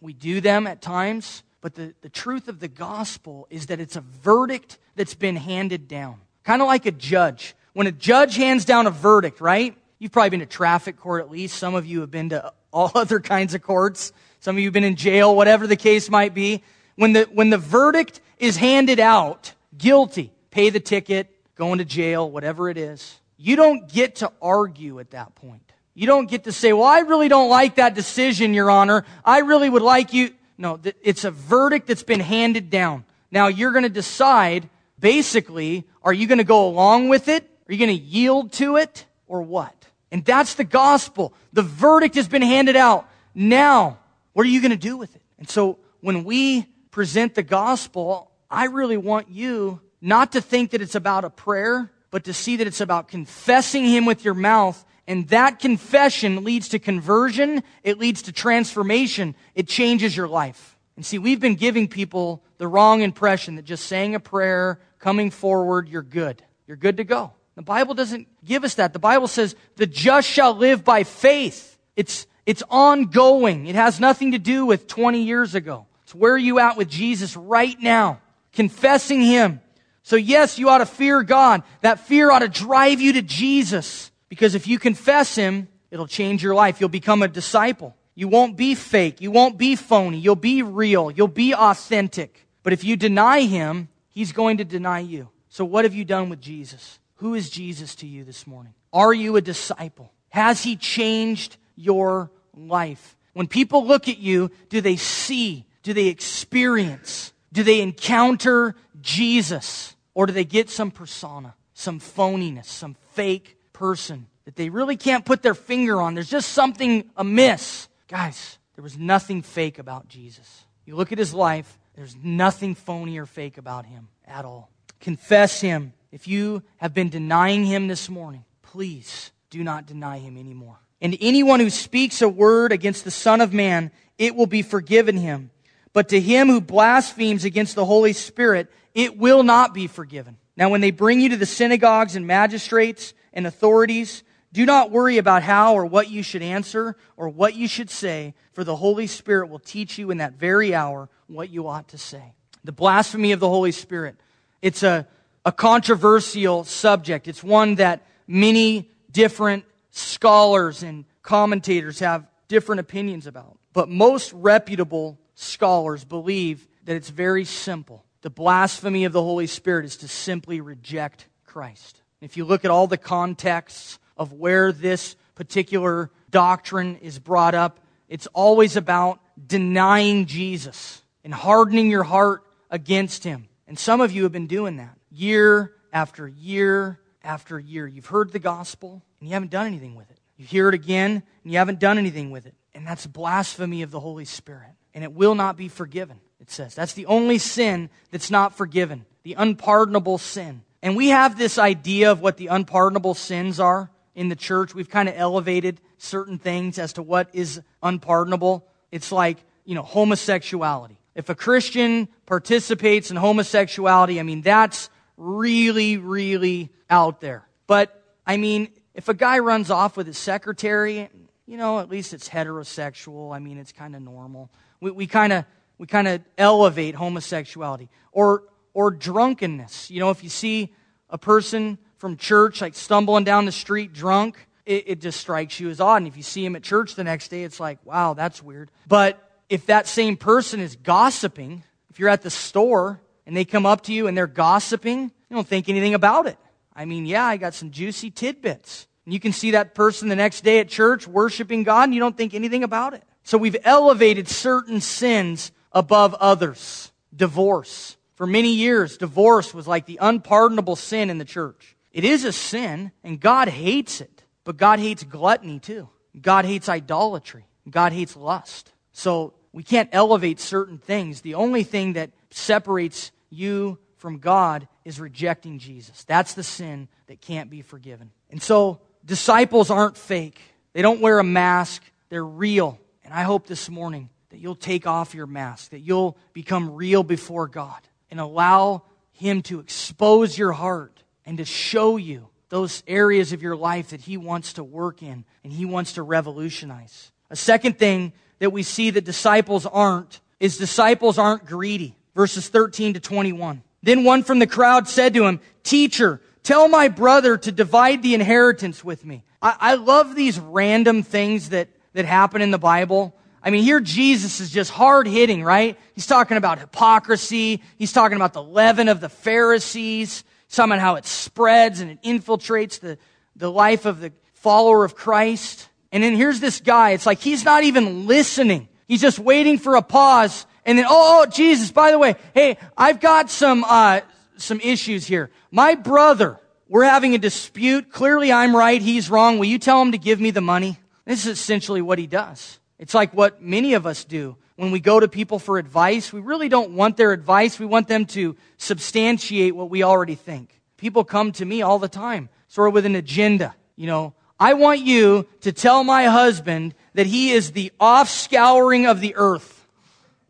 [0.01, 3.97] we do them at times, but the, the truth of the gospel is that it's
[3.97, 6.21] a verdict that's been handed down.
[6.45, 7.55] Kind of like a judge.
[7.73, 9.77] When a judge hands down a verdict, right?
[9.99, 11.57] You've probably been to traffic court at least.
[11.57, 14.13] Some of you have been to all other kinds of courts.
[14.41, 16.63] Some of you have been in jail, whatever the case might be.
[16.97, 22.31] When the, when the verdict is handed out, guilty, pay the ticket, go into jail,
[22.31, 25.72] whatever it is, you don't get to argue at that point.
[25.95, 29.05] You don't get to say, well, I really don't like that decision, Your Honor.
[29.25, 30.33] I really would like you.
[30.57, 33.05] No, it's a verdict that's been handed down.
[33.31, 37.49] Now you're going to decide, basically, are you going to go along with it?
[37.69, 39.05] Are you going to yield to it?
[39.27, 39.75] Or what?
[40.11, 41.35] And that's the gospel.
[41.53, 43.09] The verdict has been handed out.
[43.35, 43.99] Now,
[44.33, 45.23] what are you going to do with it?
[45.39, 50.83] And so when we present the gospel, I really want you not to think that
[50.83, 54.85] it's about a prayer, but to see that it's about confessing Him with your mouth
[55.13, 57.63] and that confession leads to conversion.
[57.83, 59.37] It leads to transformation.
[59.55, 60.79] It changes your life.
[60.97, 65.31] And see, we've been giving people the wrong impression that just saying a prayer, coming
[65.31, 66.43] forward, you're good.
[66.67, 67.33] You're good to go.
[67.57, 68.95] The Bible doesn't give us that.
[68.95, 71.77] The Bible says the just shall live by faith.
[71.95, 73.67] It's, it's ongoing.
[73.67, 75.85] It has nothing to do with 20 years ago.
[76.05, 78.23] It's where are you at with Jesus right now?
[78.55, 79.61] Confessing Him.
[80.05, 81.65] So yes, you ought to fear God.
[81.83, 84.11] That fear ought to drive you to Jesus.
[84.33, 86.81] Because if you confess Him, it'll change your life.
[86.81, 87.95] You'll become a disciple.
[88.15, 89.21] You won't be fake.
[89.21, 90.17] You won't be phony.
[90.17, 91.11] You'll be real.
[91.11, 92.49] You'll be authentic.
[92.63, 95.29] But if you deny Him, He's going to deny you.
[95.51, 96.99] So what have you done with Jesus?
[97.17, 98.73] Who is Jesus to you this morning?
[98.91, 100.11] Are you a disciple?
[100.31, 103.19] Has He changed your life?
[103.35, 105.67] When people look at you, do they see?
[105.83, 107.35] Do they experience?
[107.53, 109.95] Do they encounter Jesus?
[110.15, 115.25] Or do they get some persona, some phoniness, some fake person that they really can't
[115.25, 116.15] put their finger on.
[116.15, 117.89] There's just something amiss.
[118.07, 120.67] Guys, there was nothing fake about Jesus.
[120.87, 124.71] You look at his life, there's nothing phony or fake about him at all.
[125.01, 125.95] Confess him.
[126.13, 130.79] If you have been denying him this morning, please do not deny him anymore.
[131.01, 135.17] And anyone who speaks a word against the Son of Man, it will be forgiven
[135.17, 135.51] him.
[135.93, 140.37] But to him who blasphemes against the Holy Spirit, it will not be forgiven.
[140.57, 145.17] Now, when they bring you to the synagogues and magistrates, and authorities, Do not worry
[145.17, 149.07] about how or what you should answer or what you should say, for the Holy
[149.07, 152.35] Spirit will teach you in that very hour what you ought to say.
[152.63, 154.17] The blasphemy of the Holy Spirit.
[154.61, 155.07] It's a,
[155.45, 157.29] a controversial subject.
[157.29, 163.59] It's one that many different scholars and commentators have different opinions about.
[163.73, 168.05] But most reputable scholars believe that it's very simple.
[168.21, 172.02] The blasphemy of the Holy Spirit is to simply reject Christ.
[172.23, 177.81] If you look at all the contexts of where this particular doctrine is brought up,
[178.09, 183.49] it's always about denying Jesus and hardening your heart against him.
[183.67, 187.89] And some of you have been doing that year after year after year.
[187.89, 190.19] You've heard the gospel and you haven't done anything with it.
[190.37, 192.55] You hear it again and you haven't done anything with it.
[192.73, 194.71] And that's blasphemy of the Holy Spirit.
[194.95, 196.75] And it will not be forgiven, it says.
[196.75, 200.63] That's the only sin that's not forgiven, the unpardonable sin.
[200.83, 204.75] And we have this idea of what the unpardonable sins are in the church.
[204.75, 208.67] We've kind of elevated certain things as to what is unpardonable.
[208.91, 210.99] It's like, you know, homosexuality.
[211.15, 217.47] If a Christian participates in homosexuality, I mean, that's really, really out there.
[217.67, 221.09] But, I mean, if a guy runs off with his secretary,
[221.47, 223.35] you know, at least it's heterosexual.
[223.35, 224.51] I mean, it's kind of normal.
[224.81, 225.45] We, kind of
[225.79, 229.91] we kind of elevate homosexuality or or drunkenness.
[229.91, 230.75] You know, if you see
[231.11, 235.71] a person from church like stumbling down the street drunk, it, it just strikes you
[235.71, 235.97] as odd.
[235.97, 238.71] And if you see him at church the next day, it's like, wow, that's weird.
[238.87, 243.67] But if that same person is gossiping, if you're at the store and they come
[243.67, 246.39] up to you and they're gossiping, you don't think anything about it.
[246.75, 248.87] I mean, yeah, I got some juicy tidbits.
[249.05, 252.01] And you can see that person the next day at church worshiping God and you
[252.01, 253.03] don't think anything about it.
[253.25, 256.91] So we've elevated certain sins above others.
[257.15, 257.97] Divorce.
[258.23, 261.75] For many years, divorce was like the unpardonable sin in the church.
[261.91, 264.23] It is a sin, and God hates it.
[264.45, 265.89] But God hates gluttony too.
[266.21, 267.47] God hates idolatry.
[267.69, 268.71] God hates lust.
[268.93, 271.23] So we can't elevate certain things.
[271.23, 276.05] The only thing that separates you from God is rejecting Jesus.
[276.05, 278.13] That's the sin that can't be forgiven.
[278.31, 280.41] And so disciples aren't fake.
[280.75, 281.83] They don't wear a mask.
[282.09, 282.79] They're real.
[283.05, 287.03] And I hope this morning that you'll take off your mask, that you'll become real
[287.03, 287.81] before God
[288.13, 293.57] and allow Him to expose your heart and to show you those areas of your
[293.57, 297.11] life that He wants to work in and He wants to revolutionize.
[297.31, 301.97] A second thing that we see that disciples aren't is disciples aren't greedy.
[302.15, 303.63] Verses 13 to 21.
[303.83, 308.13] Then one from the crowd said to him, Teacher, tell my brother to divide the
[308.13, 309.25] inheritance with me.
[309.41, 313.17] I, I love these random things that, that happen in the Bible.
[313.43, 315.79] I mean, here Jesus is just hard hitting, right?
[315.95, 317.63] He's talking about hypocrisy.
[317.77, 320.25] He's talking about the leaven of the Pharisees.
[320.49, 322.99] Talking how it spreads and it infiltrates the,
[323.37, 325.69] the life of the follower of Christ.
[325.91, 326.91] And then here's this guy.
[326.91, 328.69] It's like he's not even listening.
[328.87, 330.47] He's just waiting for a pause.
[330.67, 334.03] And then, oh, oh Jesus, by the way, hey, I've got some, uh,
[334.37, 335.31] some issues here.
[335.51, 337.91] My brother, we're having a dispute.
[337.91, 338.81] Clearly I'm right.
[338.81, 339.39] He's wrong.
[339.39, 340.79] Will you tell him to give me the money?
[341.07, 342.59] This is essentially what he does.
[342.83, 344.37] It's like what many of us do.
[344.57, 347.61] When we go to people for advice, we really don't want their advice.
[347.61, 350.61] We want them to substantiate what we already think.
[350.79, 353.55] People come to me all the time, sort of with an agenda.
[353.77, 359.01] You know, I want you to tell my husband that he is the offscouring of
[359.01, 359.65] the earth.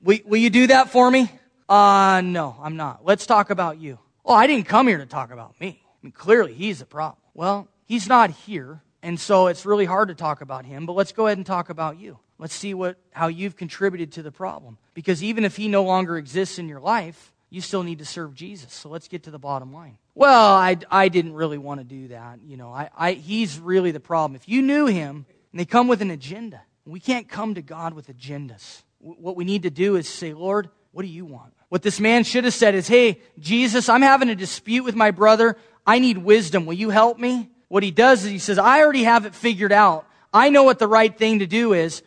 [0.03, 1.33] Will, will you do that for me?
[1.71, 3.01] Uh, no, I'm not.
[3.03, 3.99] Let's talk about you.
[4.27, 5.81] Oh, I didn't come here to talk about me.
[5.83, 7.17] I mean, clearly he's the problem.
[7.33, 11.12] Well, he's not here, and so it's really hard to talk about him, but let's
[11.12, 12.19] go ahead and talk about you.
[12.38, 14.79] Let's see what, how you've contributed to the problem.
[14.95, 18.35] Because even if he no longer exists in your life, you still need to serve
[18.35, 18.73] Jesus.
[18.73, 19.99] So let's get to the bottom line.
[20.14, 22.40] Well, I, I didn't really want to do that.
[22.45, 24.35] You know, I, I, he's really the problem.
[24.37, 27.95] If you knew him, and they come with an agenda, we can't come to God
[27.95, 28.83] with agendas.
[28.99, 31.53] What we need to do is say, Lord, what do you want?
[31.68, 35.11] What this man should have said is, Hey, Jesus, I'm having a dispute with my
[35.11, 35.57] brother.
[35.87, 36.66] I need wisdom.
[36.66, 37.51] Will you help me?
[37.68, 40.07] What he does is he says, I already have it figured out.
[40.33, 42.03] I know what the right thing to do is.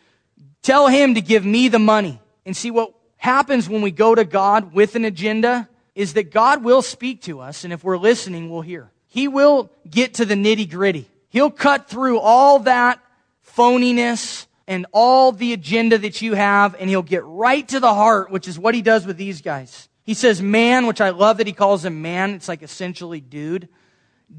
[0.66, 2.20] Tell him to give me the money.
[2.44, 6.64] And see what happens when we go to God with an agenda is that God
[6.64, 8.90] will speak to us, and if we're listening, we'll hear.
[9.06, 11.08] He will get to the nitty gritty.
[11.28, 13.00] He'll cut through all that
[13.56, 18.32] phoniness and all the agenda that you have, and he'll get right to the heart,
[18.32, 19.88] which is what he does with these guys.
[20.02, 22.34] He says man, which I love that he calls him man.
[22.34, 23.68] It's like essentially dude.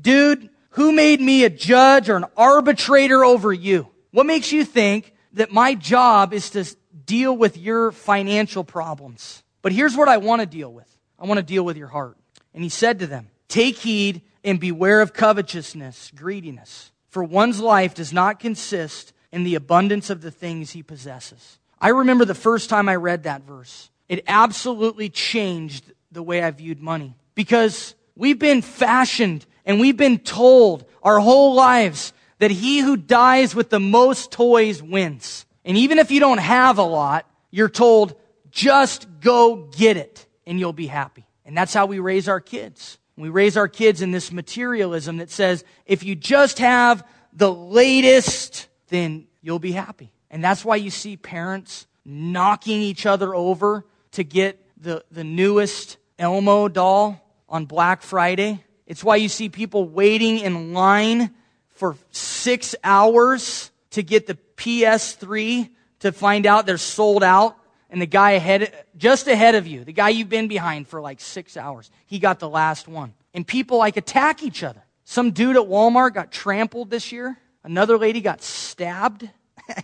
[0.02, 3.88] Dude, who made me a judge or an arbitrator over you?
[4.12, 6.66] What makes you think that my job is to
[7.06, 9.44] deal with your financial problems?
[9.62, 10.88] But here's what I want to deal with.
[11.20, 12.18] I want to deal with your heart.
[12.54, 16.92] And he said to them, Take heed and beware of covetousness, greediness.
[17.10, 21.58] for one's life does not consist in the abundance of the things he possesses.
[21.80, 23.90] I remember the first time I read that verse.
[24.10, 30.20] It absolutely changed the way I viewed money because we've been fashioned and we've been
[30.20, 35.46] told our whole lives that he who dies with the most toys wins.
[35.66, 38.16] And even if you don't have a lot, you're told,
[38.52, 41.26] just go get it and you'll be happy.
[41.46, 42.98] And that's how we raise our kids.
[43.16, 48.68] We raise our kids in this materialism that says, if you just have the latest,
[48.90, 50.12] then you'll be happy.
[50.30, 55.98] And that's why you see parents knocking each other over to get the, the newest
[56.20, 58.64] Elmo doll on Black Friday.
[58.86, 61.34] It's why you see people waiting in line
[61.78, 67.58] for six hours to get the PS3 to find out they're sold out.
[67.90, 71.22] And the guy ahead, just ahead of you, the guy you've been behind for like
[71.22, 73.14] six hours, he got the last one.
[73.34, 74.84] And people like attack each other.
[75.06, 77.38] Some dude at Walmart got trampled this year.
[77.64, 79.30] Another lady got stabbed.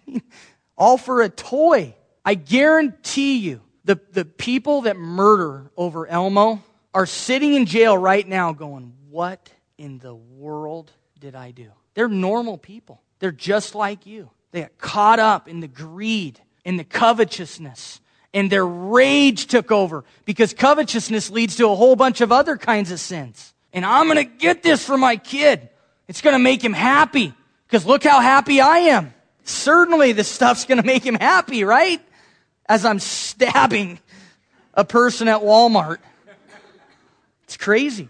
[0.78, 1.96] all for a toy.
[2.26, 8.28] I guarantee you, the, the people that murder over Elmo are sitting in jail right
[8.28, 11.72] now going, What in the world did I do?
[11.94, 13.02] They're normal people.
[13.20, 14.30] They're just like you.
[14.52, 18.02] They got caught up in the greed, in the covetousness,
[18.34, 22.92] and their rage took over because covetousness leads to a whole bunch of other kinds
[22.92, 23.54] of sins.
[23.74, 25.70] And I'm going to get this for my kid.
[26.08, 27.34] It's going to make him happy
[27.68, 29.14] because look how happy I am.
[29.46, 32.02] Certainly, this stuff's going to make him happy, right?
[32.68, 34.00] As I'm stabbing
[34.74, 35.98] a person at Walmart.
[37.44, 38.10] It's crazy.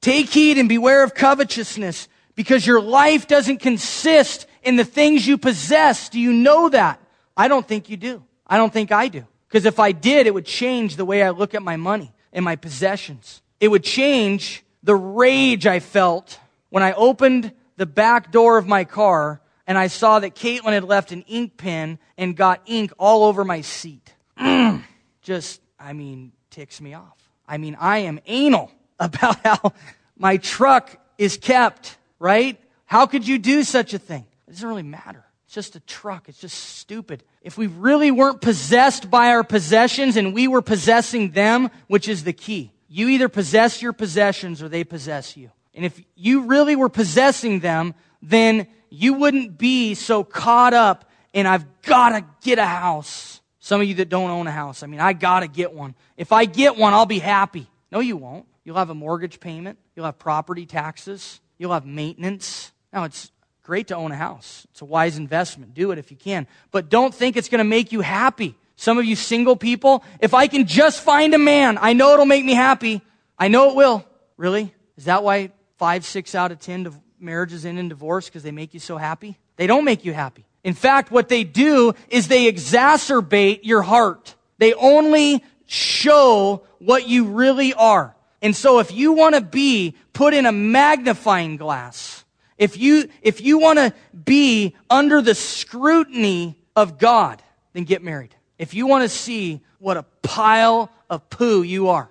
[0.00, 2.08] Take heed and beware of covetousness
[2.38, 6.08] because your life doesn't consist in the things you possess.
[6.08, 7.00] Do you know that?
[7.36, 8.22] I don't think you do.
[8.46, 9.26] I don't think I do.
[9.48, 12.44] Because if I did, it would change the way I look at my money and
[12.44, 13.42] my possessions.
[13.58, 18.84] It would change the rage I felt when I opened the back door of my
[18.84, 23.24] car and I saw that Caitlin had left an ink pen and got ink all
[23.24, 24.14] over my seat.
[24.38, 24.84] Mm.
[25.22, 27.18] Just, I mean, ticks me off.
[27.48, 28.70] I mean, I am anal
[29.00, 29.72] about how
[30.16, 32.60] my truck is kept, right?
[32.84, 34.26] How could you do such a thing?
[34.46, 35.24] It doesn't really matter.
[35.46, 36.28] It's just a truck.
[36.28, 37.22] It's just stupid.
[37.42, 42.24] If we really weren't possessed by our possessions and we were possessing them, which is
[42.24, 45.50] the key, you either possess your possessions or they possess you.
[45.74, 51.46] And if you really were possessing them, then you wouldn't be so caught up in
[51.46, 53.40] I've got to get a house.
[53.60, 55.94] Some of you that don't own a house, I mean, I got to get one.
[56.16, 57.68] If I get one, I'll be happy.
[57.92, 58.46] No, you won't.
[58.64, 62.72] You'll have a mortgage payment, you'll have property taxes, you'll have maintenance.
[62.92, 63.30] Now, it's
[63.62, 65.74] great to own a house, it's a wise investment.
[65.74, 66.46] Do it if you can.
[66.70, 68.56] But don't think it's going to make you happy.
[68.76, 72.26] Some of you single people, if I can just find a man, I know it'll
[72.26, 73.02] make me happy.
[73.38, 74.06] I know it will.
[74.36, 74.72] Really?
[74.96, 78.74] Is that why five, six out of ten marriages end in divorce because they make
[78.74, 79.36] you so happy?
[79.56, 80.46] They don't make you happy.
[80.62, 84.34] In fact, what they do is they exacerbate your heart.
[84.58, 88.14] They only show what you really are.
[88.40, 92.24] And so if you want to be put in a magnifying glass,
[92.56, 93.92] if you, if you want to
[94.24, 98.34] be under the scrutiny of God, then get married.
[98.58, 102.08] If you want to see what a pile of poo you are,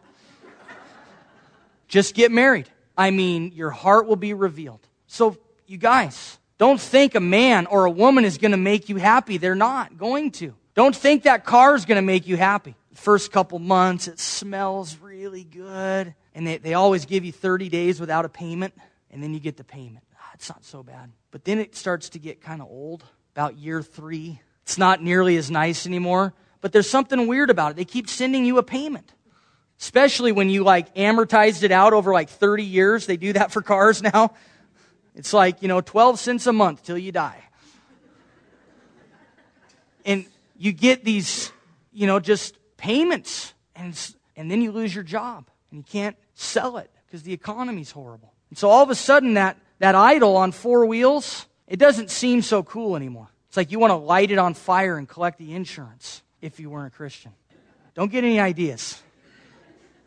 [1.88, 2.70] just get married.
[2.98, 4.80] I mean, your heart will be revealed.
[5.08, 5.38] So,
[5.68, 9.38] you guys, don't think a man or a woman is going to make you happy.
[9.38, 10.54] They're not going to.
[10.74, 12.76] Don't think that car is going to make you happy.
[12.98, 16.16] First couple months, it smells really good.
[16.34, 18.74] And they, they always give you 30 days without a payment,
[19.12, 20.04] and then you get the payment.
[20.20, 21.12] Ah, it's not so bad.
[21.30, 23.06] But then it starts to get kind of old,
[23.36, 24.42] about year three.
[24.64, 27.78] It's not nearly as nice anymore, but there's something weird about it.
[27.78, 29.14] They keep sending you a payment.
[29.80, 33.06] Especially when you like amortized it out over like 30 years.
[33.06, 34.34] They do that for cars now.
[35.14, 37.44] It's like, you know, 12 cents a month till you die.
[40.04, 40.26] And
[40.58, 41.52] you get these,
[41.94, 43.54] you know, just payments.
[43.76, 44.00] And,
[44.36, 45.50] and then you lose your job.
[45.72, 48.34] And you can't sell it because the economy's horrible.
[48.50, 52.42] And so all of a sudden, that, that idol on four wheels, it doesn't seem
[52.42, 53.28] so cool anymore.
[53.50, 56.70] It's like you want to light it on fire and collect the insurance if you
[56.70, 57.32] weren't a Christian.
[57.96, 59.02] Don't get any ideas.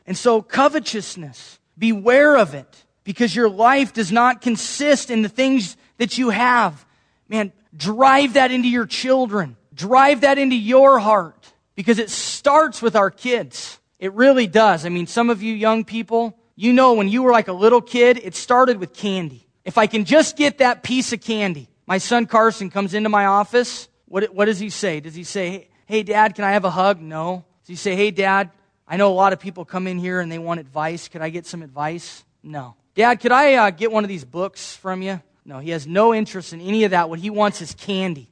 [0.06, 5.76] And so, covetousness, beware of it because your life does not consist in the things
[5.98, 6.84] that you have.
[7.28, 9.56] Man, drive that into your children.
[9.74, 11.39] Drive that into your heart
[11.80, 13.78] because it starts with our kids.
[13.98, 14.84] It really does.
[14.84, 17.80] I mean, some of you young people, you know when you were like a little
[17.80, 19.46] kid, it started with candy.
[19.64, 23.24] If I can just get that piece of candy, my son Carson comes into my
[23.24, 23.88] office.
[24.08, 25.00] What, what does he say?
[25.00, 27.00] Does he say, Hey, dad, can I have a hug?
[27.00, 27.46] No.
[27.62, 28.50] Does he say, Hey, dad,
[28.86, 31.08] I know a lot of people come in here and they want advice.
[31.08, 32.24] Could I get some advice?
[32.42, 32.74] No.
[32.94, 35.22] Dad, could I uh, get one of these books from you?
[35.46, 37.08] No, he has no interest in any of that.
[37.08, 38.28] What he wants is candy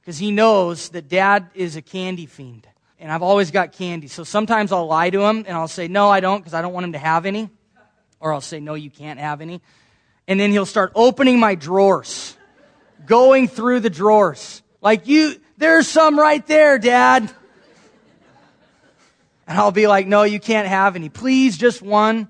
[0.00, 2.66] because he knows that dad is a candy fiend.
[3.02, 4.06] And I've always got candy.
[4.06, 6.72] So sometimes I'll lie to him and I'll say, no, I don't because I don't
[6.72, 7.50] want him to have any.
[8.20, 9.60] Or I'll say, no, you can't have any.
[10.28, 12.36] And then he'll start opening my drawers,
[13.04, 14.62] going through the drawers.
[14.80, 17.28] Like, you, there's some right there, dad.
[19.48, 21.08] And I'll be like, no, you can't have any.
[21.08, 22.28] Please, just one.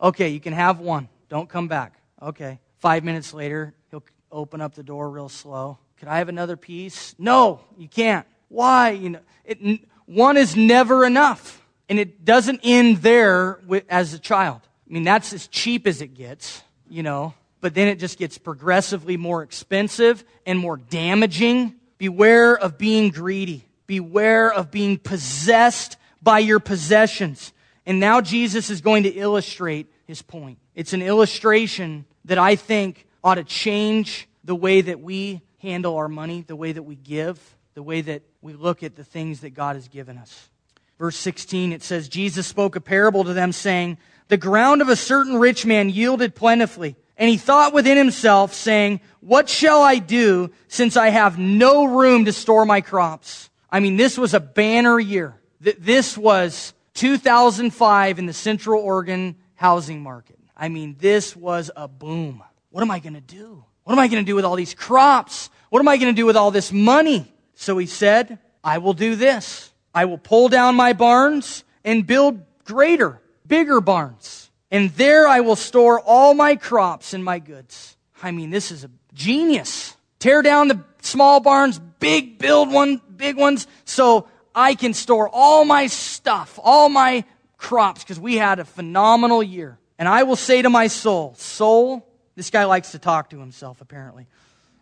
[0.00, 1.08] Okay, you can have one.
[1.30, 2.00] Don't come back.
[2.22, 2.60] Okay.
[2.78, 5.78] Five minutes later, he'll open up the door real slow.
[5.98, 7.16] Could I have another piece?
[7.18, 8.24] No, you can't.
[8.48, 8.90] Why?
[8.90, 9.80] You know, it,
[10.14, 11.60] one is never enough.
[11.88, 14.60] And it doesn't end there with, as a child.
[14.88, 18.38] I mean, that's as cheap as it gets, you know, but then it just gets
[18.38, 21.74] progressively more expensive and more damaging.
[21.98, 23.64] Beware of being greedy.
[23.86, 27.52] Beware of being possessed by your possessions.
[27.84, 30.58] And now Jesus is going to illustrate his point.
[30.74, 36.08] It's an illustration that I think ought to change the way that we handle our
[36.08, 37.38] money, the way that we give,
[37.74, 40.48] the way that we look at the things that God has given us.
[40.98, 43.98] Verse 16, it says, Jesus spoke a parable to them, saying,
[44.28, 46.96] The ground of a certain rich man yielded plentifully.
[47.16, 52.26] And he thought within himself, saying, What shall I do since I have no room
[52.26, 53.50] to store my crops?
[53.70, 55.34] I mean, this was a banner year.
[55.60, 60.38] This was 2005 in the Central Oregon housing market.
[60.56, 62.42] I mean, this was a boom.
[62.70, 63.64] What am I going to do?
[63.84, 65.50] What am I going to do with all these crops?
[65.70, 67.31] What am I going to do with all this money?
[67.62, 69.70] So he said, I will do this.
[69.94, 74.50] I will pull down my barns and build greater, bigger barns.
[74.72, 77.96] And there I will store all my crops and my goods.
[78.20, 79.96] I mean, this is a genius.
[80.18, 85.64] Tear down the small barns, big build one, big ones, so I can store all
[85.64, 87.24] my stuff, all my
[87.58, 89.78] crops, because we had a phenomenal year.
[90.00, 92.04] And I will say to my soul, soul,
[92.34, 94.26] this guy likes to talk to himself apparently.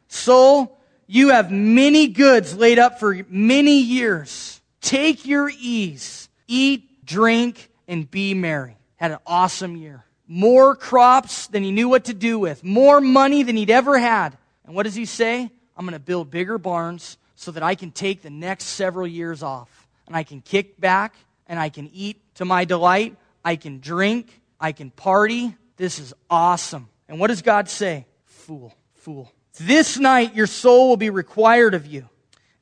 [0.09, 0.80] Soul,
[1.11, 4.61] you have many goods laid up for many years.
[4.81, 6.29] Take your ease.
[6.47, 8.77] Eat, drink, and be merry.
[8.95, 10.05] Had an awesome year.
[10.29, 12.63] More crops than he knew what to do with.
[12.63, 14.39] More money than he'd ever had.
[14.65, 15.51] And what does he say?
[15.77, 19.43] I'm going to build bigger barns so that I can take the next several years
[19.43, 19.89] off.
[20.07, 21.17] And I can kick back
[21.49, 23.17] and I can eat to my delight.
[23.45, 24.41] I can drink.
[24.61, 25.57] I can party.
[25.77, 26.89] This is awesome.
[27.09, 28.07] And what does God say?
[28.27, 29.33] Fool, fool.
[29.61, 32.09] This night your soul will be required of you.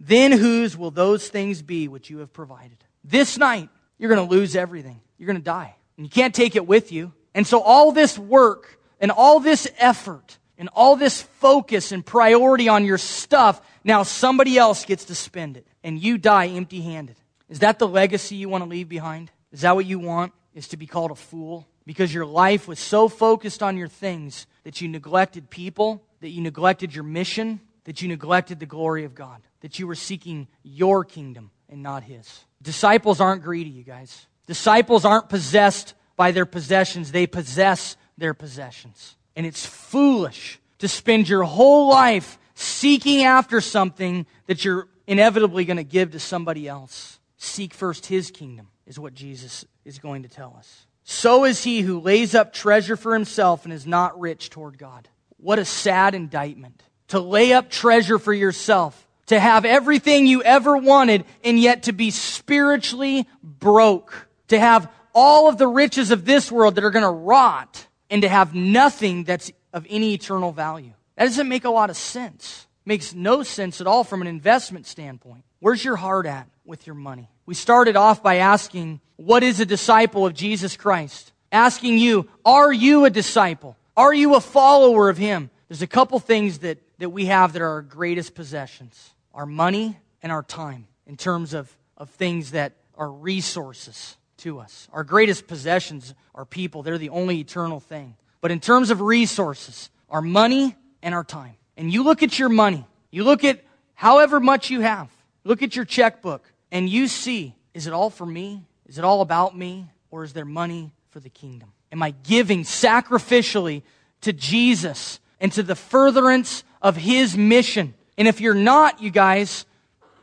[0.00, 2.76] Then whose will those things be which you have provided?
[3.04, 3.68] This night
[3.98, 5.00] you're going to lose everything.
[5.16, 5.76] You're going to die.
[5.96, 7.12] And you can't take it with you.
[7.34, 12.68] And so all this work and all this effort and all this focus and priority
[12.68, 15.68] on your stuff, now somebody else gets to spend it.
[15.84, 17.16] And you die empty handed.
[17.48, 19.30] Is that the legacy you want to leave behind?
[19.52, 20.32] Is that what you want?
[20.52, 21.68] Is to be called a fool?
[21.86, 26.40] Because your life was so focused on your things that you neglected people that you
[26.40, 31.04] neglected your mission, that you neglected the glory of God, that you were seeking your
[31.04, 32.44] kingdom and not His.
[32.62, 34.26] Disciples aren't greedy, you guys.
[34.46, 39.16] Disciples aren't possessed by their possessions, they possess their possessions.
[39.36, 45.76] And it's foolish to spend your whole life seeking after something that you're inevitably going
[45.76, 47.20] to give to somebody else.
[47.36, 50.86] Seek first His kingdom, is what Jesus is going to tell us.
[51.10, 55.08] So is he who lays up treasure for himself and is not rich toward God.
[55.38, 56.82] What a sad indictment.
[57.08, 61.92] To lay up treasure for yourself, to have everything you ever wanted, and yet to
[61.92, 64.28] be spiritually broke.
[64.48, 68.22] To have all of the riches of this world that are going to rot, and
[68.22, 70.92] to have nothing that's of any eternal value.
[71.16, 72.66] That doesn't make a lot of sense.
[72.84, 75.44] Makes no sense at all from an investment standpoint.
[75.60, 77.28] Where's your heart at with your money?
[77.44, 81.32] We started off by asking, what is a disciple of Jesus Christ?
[81.50, 83.76] Asking you, are you a disciple?
[83.98, 85.50] Are you a follower of Him?
[85.66, 89.96] There's a couple things that, that we have that are our greatest possessions our money
[90.22, 94.88] and our time, in terms of, of things that are resources to us.
[94.92, 98.14] Our greatest possessions are people, they're the only eternal thing.
[98.40, 101.56] But in terms of resources, our money and our time.
[101.76, 105.10] And you look at your money, you look at however much you have,
[105.42, 108.64] look at your checkbook, and you see is it all for me?
[108.86, 109.90] Is it all about me?
[110.10, 111.72] Or is there money for the kingdom?
[111.92, 113.82] Am I giving sacrificially
[114.22, 117.94] to Jesus and to the furtherance of his mission?
[118.16, 119.64] And if you're not, you guys,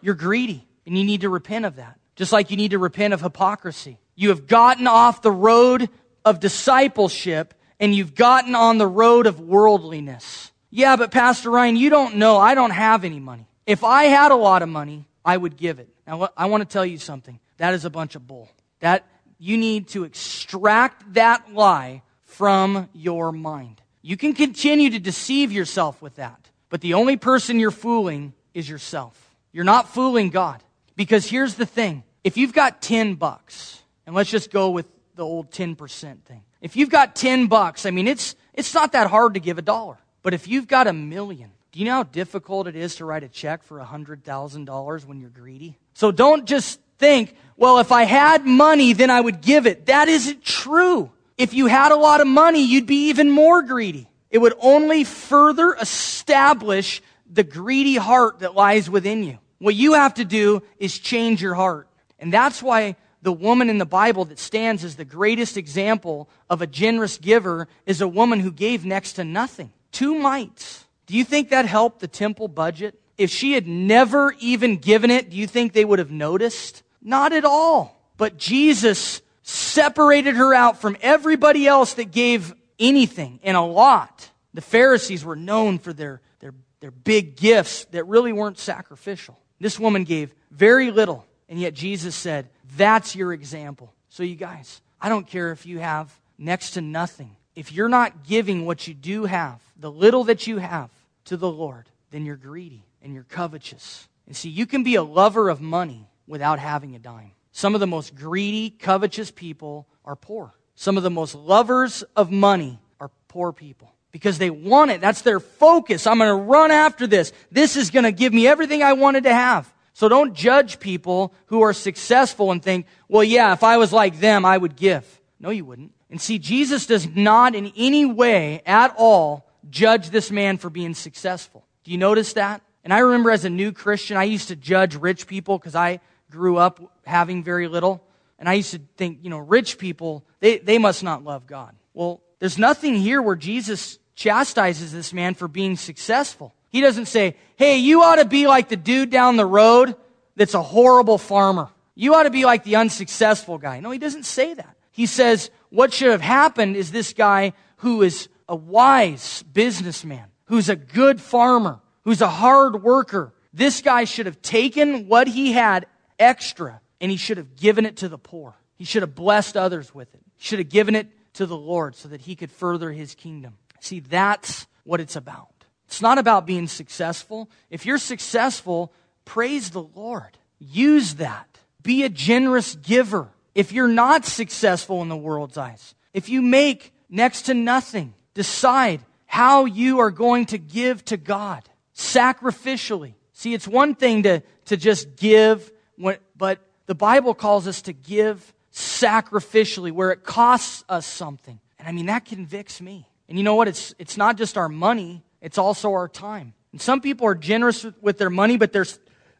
[0.01, 1.97] you're greedy and you need to repent of that.
[2.15, 3.99] Just like you need to repent of hypocrisy.
[4.15, 5.89] You have gotten off the road
[6.23, 10.51] of discipleship and you've gotten on the road of worldliness.
[10.69, 12.37] Yeah, but Pastor Ryan, you don't know.
[12.37, 13.47] I don't have any money.
[13.65, 15.89] If I had a lot of money, I would give it.
[16.05, 17.39] Now, I want to tell you something.
[17.57, 18.49] That is a bunch of bull.
[18.79, 19.05] That
[19.37, 23.81] you need to extract that lie from your mind.
[24.01, 26.39] You can continue to deceive yourself with that.
[26.69, 29.35] But the only person you're fooling is yourself.
[29.51, 30.61] You're not fooling God.
[30.95, 35.23] Because here's the thing if you've got 10 bucks, and let's just go with the
[35.23, 36.43] old 10% thing.
[36.61, 39.61] If you've got 10 bucks, I mean, it's, it's not that hard to give a
[39.61, 39.97] dollar.
[40.23, 43.23] But if you've got a million, do you know how difficult it is to write
[43.23, 45.77] a check for $100,000 when you're greedy?
[45.93, 49.85] So don't just think, well, if I had money, then I would give it.
[49.85, 51.11] That isn't true.
[51.37, 54.09] If you had a lot of money, you'd be even more greedy.
[54.29, 59.39] It would only further establish the greedy heart that lies within you.
[59.59, 61.87] What you have to do is change your heart.
[62.19, 66.61] And that's why the woman in the Bible that stands as the greatest example of
[66.61, 69.71] a generous giver is a woman who gave next to nothing.
[69.91, 70.85] Two mites.
[71.07, 72.99] Do you think that helped the temple budget?
[73.17, 76.83] If she had never even given it, do you think they would have noticed?
[77.05, 78.01] Not at all.
[78.17, 84.29] But Jesus separated her out from everybody else that gave anything and a lot.
[84.55, 89.39] The Pharisees were known for their, their, their big gifts that really weren't sacrificial.
[89.59, 93.93] This woman gave very little, and yet Jesus said, That's your example.
[94.09, 97.35] So, you guys, I don't care if you have next to nothing.
[97.55, 100.89] If you're not giving what you do have, the little that you have,
[101.25, 104.07] to the Lord, then you're greedy and you're covetous.
[104.25, 107.31] And see, you can be a lover of money without having a dime.
[107.51, 110.53] Some of the most greedy, covetous people are poor.
[110.75, 115.01] Some of the most lovers of money are poor people because they want it.
[115.01, 116.05] That's their focus.
[116.07, 117.31] I'm going to run after this.
[117.51, 119.73] This is going to give me everything I wanted to have.
[119.93, 124.19] So don't judge people who are successful and think, well, yeah, if I was like
[124.19, 125.21] them, I would give.
[125.39, 125.93] No, you wouldn't.
[126.09, 130.93] And see, Jesus does not in any way at all judge this man for being
[130.93, 131.65] successful.
[131.85, 132.61] Do you notice that?
[132.83, 136.01] And I remember as a new Christian, I used to judge rich people because I
[136.35, 138.03] grew up having very little.
[138.37, 141.73] And I used to think, you know, rich people, they, they must not love God.
[141.93, 146.53] Well, there's nothing here where Jesus chastises this man for being successful.
[146.69, 149.95] He doesn't say, hey, you ought to be like the dude down the road
[150.35, 151.69] that's a horrible farmer.
[151.95, 153.79] You ought to be like the unsuccessful guy.
[153.79, 154.75] No, he doesn't say that.
[154.91, 160.69] He says, what should have happened is this guy who is a wise businessman, who's
[160.69, 163.33] a good farmer, who's a hard worker.
[163.53, 165.85] This guy should have taken what he had
[166.19, 168.55] extra and he should have given it to the poor.
[168.75, 170.21] He should have blessed others with it.
[170.37, 173.57] He should have given it to the Lord so that he could further his kingdom.
[173.79, 175.49] See, that's what it's about.
[175.87, 177.49] It's not about being successful.
[177.69, 178.91] If you're successful,
[179.23, 180.37] praise the Lord.
[180.59, 181.59] Use that.
[181.81, 183.29] Be a generous giver.
[183.53, 189.01] If you're not successful in the world's eyes, if you make next to nothing, decide
[189.25, 191.63] how you are going to give to God
[191.95, 193.13] sacrificially.
[193.33, 198.53] See, it's one thing to, to just give, but the Bible calls us to give
[198.73, 201.59] sacrificially where it costs us something.
[201.79, 203.07] And I mean, that convicts me.
[203.27, 203.67] And you know what?
[203.67, 206.53] It's, it's not just our money, it's also our time.
[206.71, 208.85] And some people are generous with their money, but they're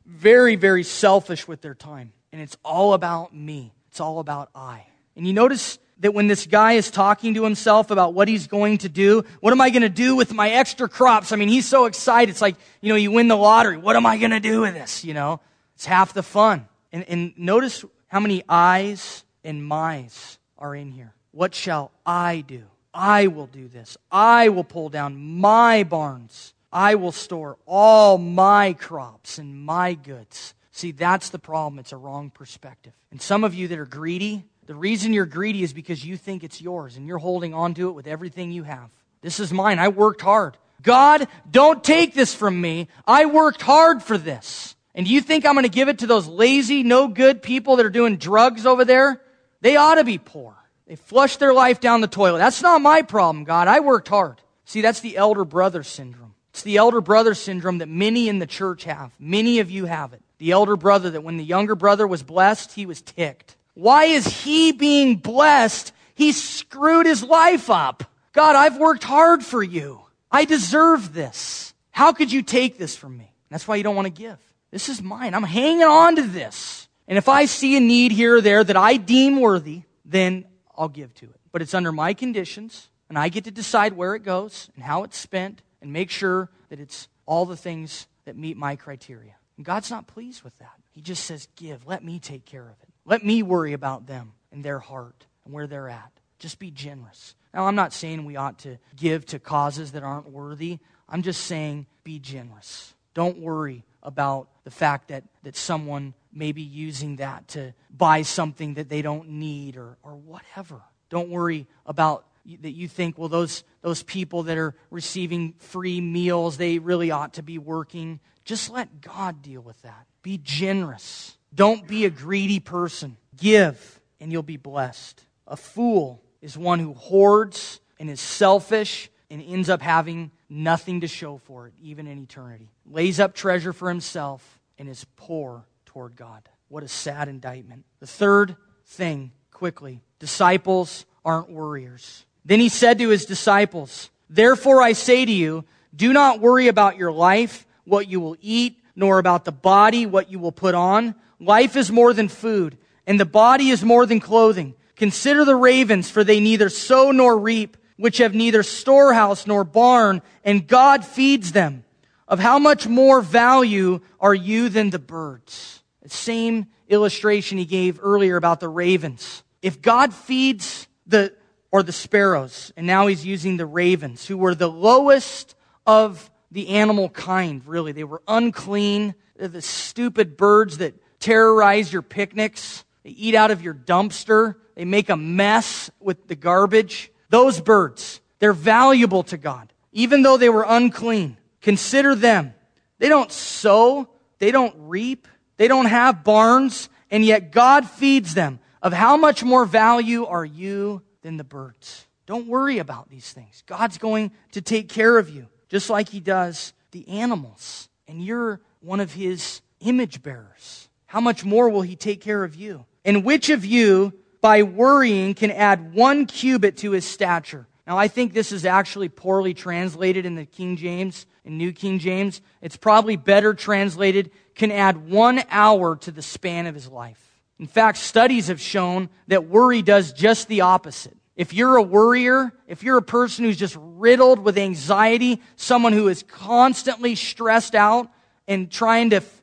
[0.06, 2.14] very, very selfish with their time.
[2.32, 4.86] And it's all about me, it's all about I.
[5.16, 8.80] And you notice that when this guy is talking to himself about what he's going
[8.80, 11.32] to do, what am I going to do with my extra crops?
[11.32, 12.30] I mean, he's so excited.
[12.30, 13.78] It's like, you know, you win the lottery.
[13.78, 15.06] What am I going to do with this?
[15.06, 15.40] You know,
[15.76, 16.68] it's half the fun.
[16.92, 21.14] And, and notice how many I's and my's are in here.
[21.32, 22.64] What shall I do?
[22.94, 23.98] I will do this.
[24.12, 26.54] I will pull down my barns.
[26.72, 30.54] I will store all my crops and my goods.
[30.72, 31.80] See, that's the problem.
[31.80, 32.94] It's a wrong perspective.
[33.12, 36.44] And some of you that are greedy, the reason you're greedy is because you think
[36.44, 38.90] it's yours and you're holding on to it with everything you have.
[39.22, 39.80] This is mine.
[39.80, 40.58] I worked hard.
[40.82, 42.88] God, don't take this from me.
[43.08, 44.75] I worked hard for this.
[44.96, 47.86] And you think I'm going to give it to those lazy, no good people that
[47.86, 49.22] are doing drugs over there?
[49.62, 50.56] They ought to be poor.
[50.88, 52.40] They flush their life down the toilet.
[52.40, 53.68] That's not my problem, God.
[53.68, 54.42] I worked hard.
[54.64, 56.34] See, that's the elder brother syndrome.
[56.52, 59.12] It's the elder brother syndrome that many in the church have.
[59.20, 60.22] Many of you have it.
[60.38, 63.58] The elder brother that when the younger brother was blessed, he was ticked.
[63.74, 65.92] Why is he being blessed?
[66.14, 68.06] He screwed his life up.
[68.32, 70.02] God, I've worked hard for you.
[70.32, 71.74] I deserve this.
[71.92, 73.34] How could you take this from me?
[73.50, 74.38] That's why you don't want to give.
[74.76, 75.34] This is mine.
[75.34, 76.90] I'm hanging on to this.
[77.08, 80.44] And if I see a need here or there that I deem worthy, then
[80.78, 81.40] I'll give to it.
[81.54, 85.04] But it's under my conditions, and I get to decide where it goes and how
[85.04, 89.38] it's spent and make sure that it's all the things that meet my criteria.
[89.56, 90.76] And God's not pleased with that.
[90.92, 91.88] He just says, Give.
[91.88, 92.90] Let me take care of it.
[93.06, 96.12] Let me worry about them and their heart and where they're at.
[96.38, 97.34] Just be generous.
[97.54, 100.80] Now, I'm not saying we ought to give to causes that aren't worthy.
[101.08, 102.94] I'm just saying be generous.
[103.14, 108.76] Don't worry about the fact that, that someone may be using that to buy something
[108.76, 110.82] that they don't need or, or whatever.
[111.10, 112.26] Don't worry about
[112.62, 117.34] that you think, well, those, those people that are receiving free meals, they really ought
[117.34, 118.20] to be working.
[118.44, 120.06] Just let God deal with that.
[120.22, 121.38] Be generous.
[121.54, 123.18] Don't be a greedy person.
[123.36, 125.24] Give, and you'll be blessed.
[125.48, 131.08] A fool is one who hoards and is selfish and ends up having nothing to
[131.08, 132.70] show for it, even in eternity.
[132.86, 136.48] Lays up treasure for himself and is poor toward God.
[136.68, 137.86] What a sad indictment.
[138.00, 142.26] The third thing, quickly disciples aren't worriers.
[142.44, 145.66] Then he said to his disciples, Therefore I say to you,
[145.96, 150.32] do not worry about your life, what you will eat, nor about the body, what
[150.32, 151.16] you will put on.
[151.40, 152.78] Life is more than food,
[153.08, 154.74] and the body is more than clothing.
[154.96, 160.22] Consider the ravens, for they neither sow nor reap, which have neither storehouse nor barn,
[160.44, 161.84] and God feeds them.
[162.28, 165.84] Of how much more value are you than the birds?
[166.02, 169.44] The same illustration he gave earlier about the ravens.
[169.62, 171.34] If God feeds the
[171.76, 172.72] or the sparrows.
[172.78, 177.92] And now he's using the ravens, who were the lowest of the animal kind, really.
[177.92, 179.14] They were unclean.
[179.36, 182.86] They're the stupid birds that terrorize your picnics.
[183.04, 184.56] They eat out of your dumpster.
[184.76, 187.12] They make a mess with the garbage.
[187.30, 191.38] Those birds, they're valuable to God, even though they were unclean.
[191.62, 192.54] Consider them.
[193.00, 194.08] They don't sow,
[194.40, 198.60] they don't reap, they don't have barns, and yet God feeds them.
[198.82, 202.06] Of how much more value are you than the birds.
[202.28, 203.64] Don't worry about these things.
[203.66, 207.90] God's going to take care of you, just like He does the animals.
[208.08, 210.88] And you're one of His image bearers.
[211.08, 212.86] How much more will He take care of you?
[213.04, 214.14] And which of you,
[214.46, 217.66] by worrying, can add one cubit to his stature?
[217.88, 221.98] Now, I think this is actually poorly translated in the King James, in New King
[221.98, 222.42] James.
[222.62, 227.42] It's probably better translated, can add one hour to the span of his life.
[227.58, 231.18] In fact, studies have shown that worry does just the opposite.
[231.36, 236.08] If you're a worrier, if you're a person who's just riddled with anxiety, someone who
[236.08, 238.12] is constantly stressed out
[238.48, 239.42] and trying to f-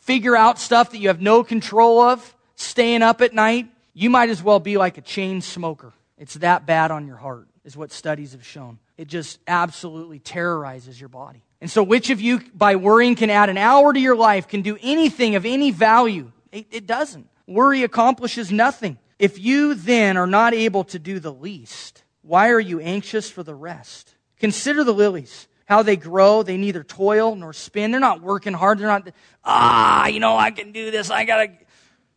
[0.00, 4.30] figure out stuff that you have no control of, staying up at night, you might
[4.30, 5.92] as well be like a chain smoker.
[6.18, 8.78] It's that bad on your heart, is what studies have shown.
[8.96, 11.42] It just absolutely terrorizes your body.
[11.60, 14.62] And so, which of you, by worrying, can add an hour to your life, can
[14.62, 16.32] do anything of any value?
[16.50, 17.28] It, it doesn't.
[17.46, 18.98] Worry accomplishes nothing.
[19.18, 23.42] If you then are not able to do the least, why are you anxious for
[23.42, 24.14] the rest?
[24.38, 26.42] Consider the lilies, how they grow.
[26.42, 27.90] They neither toil nor spin.
[27.90, 28.78] They're not working hard.
[28.78, 29.08] They're not,
[29.44, 31.10] ah, you know, I can do this.
[31.10, 31.52] I gotta.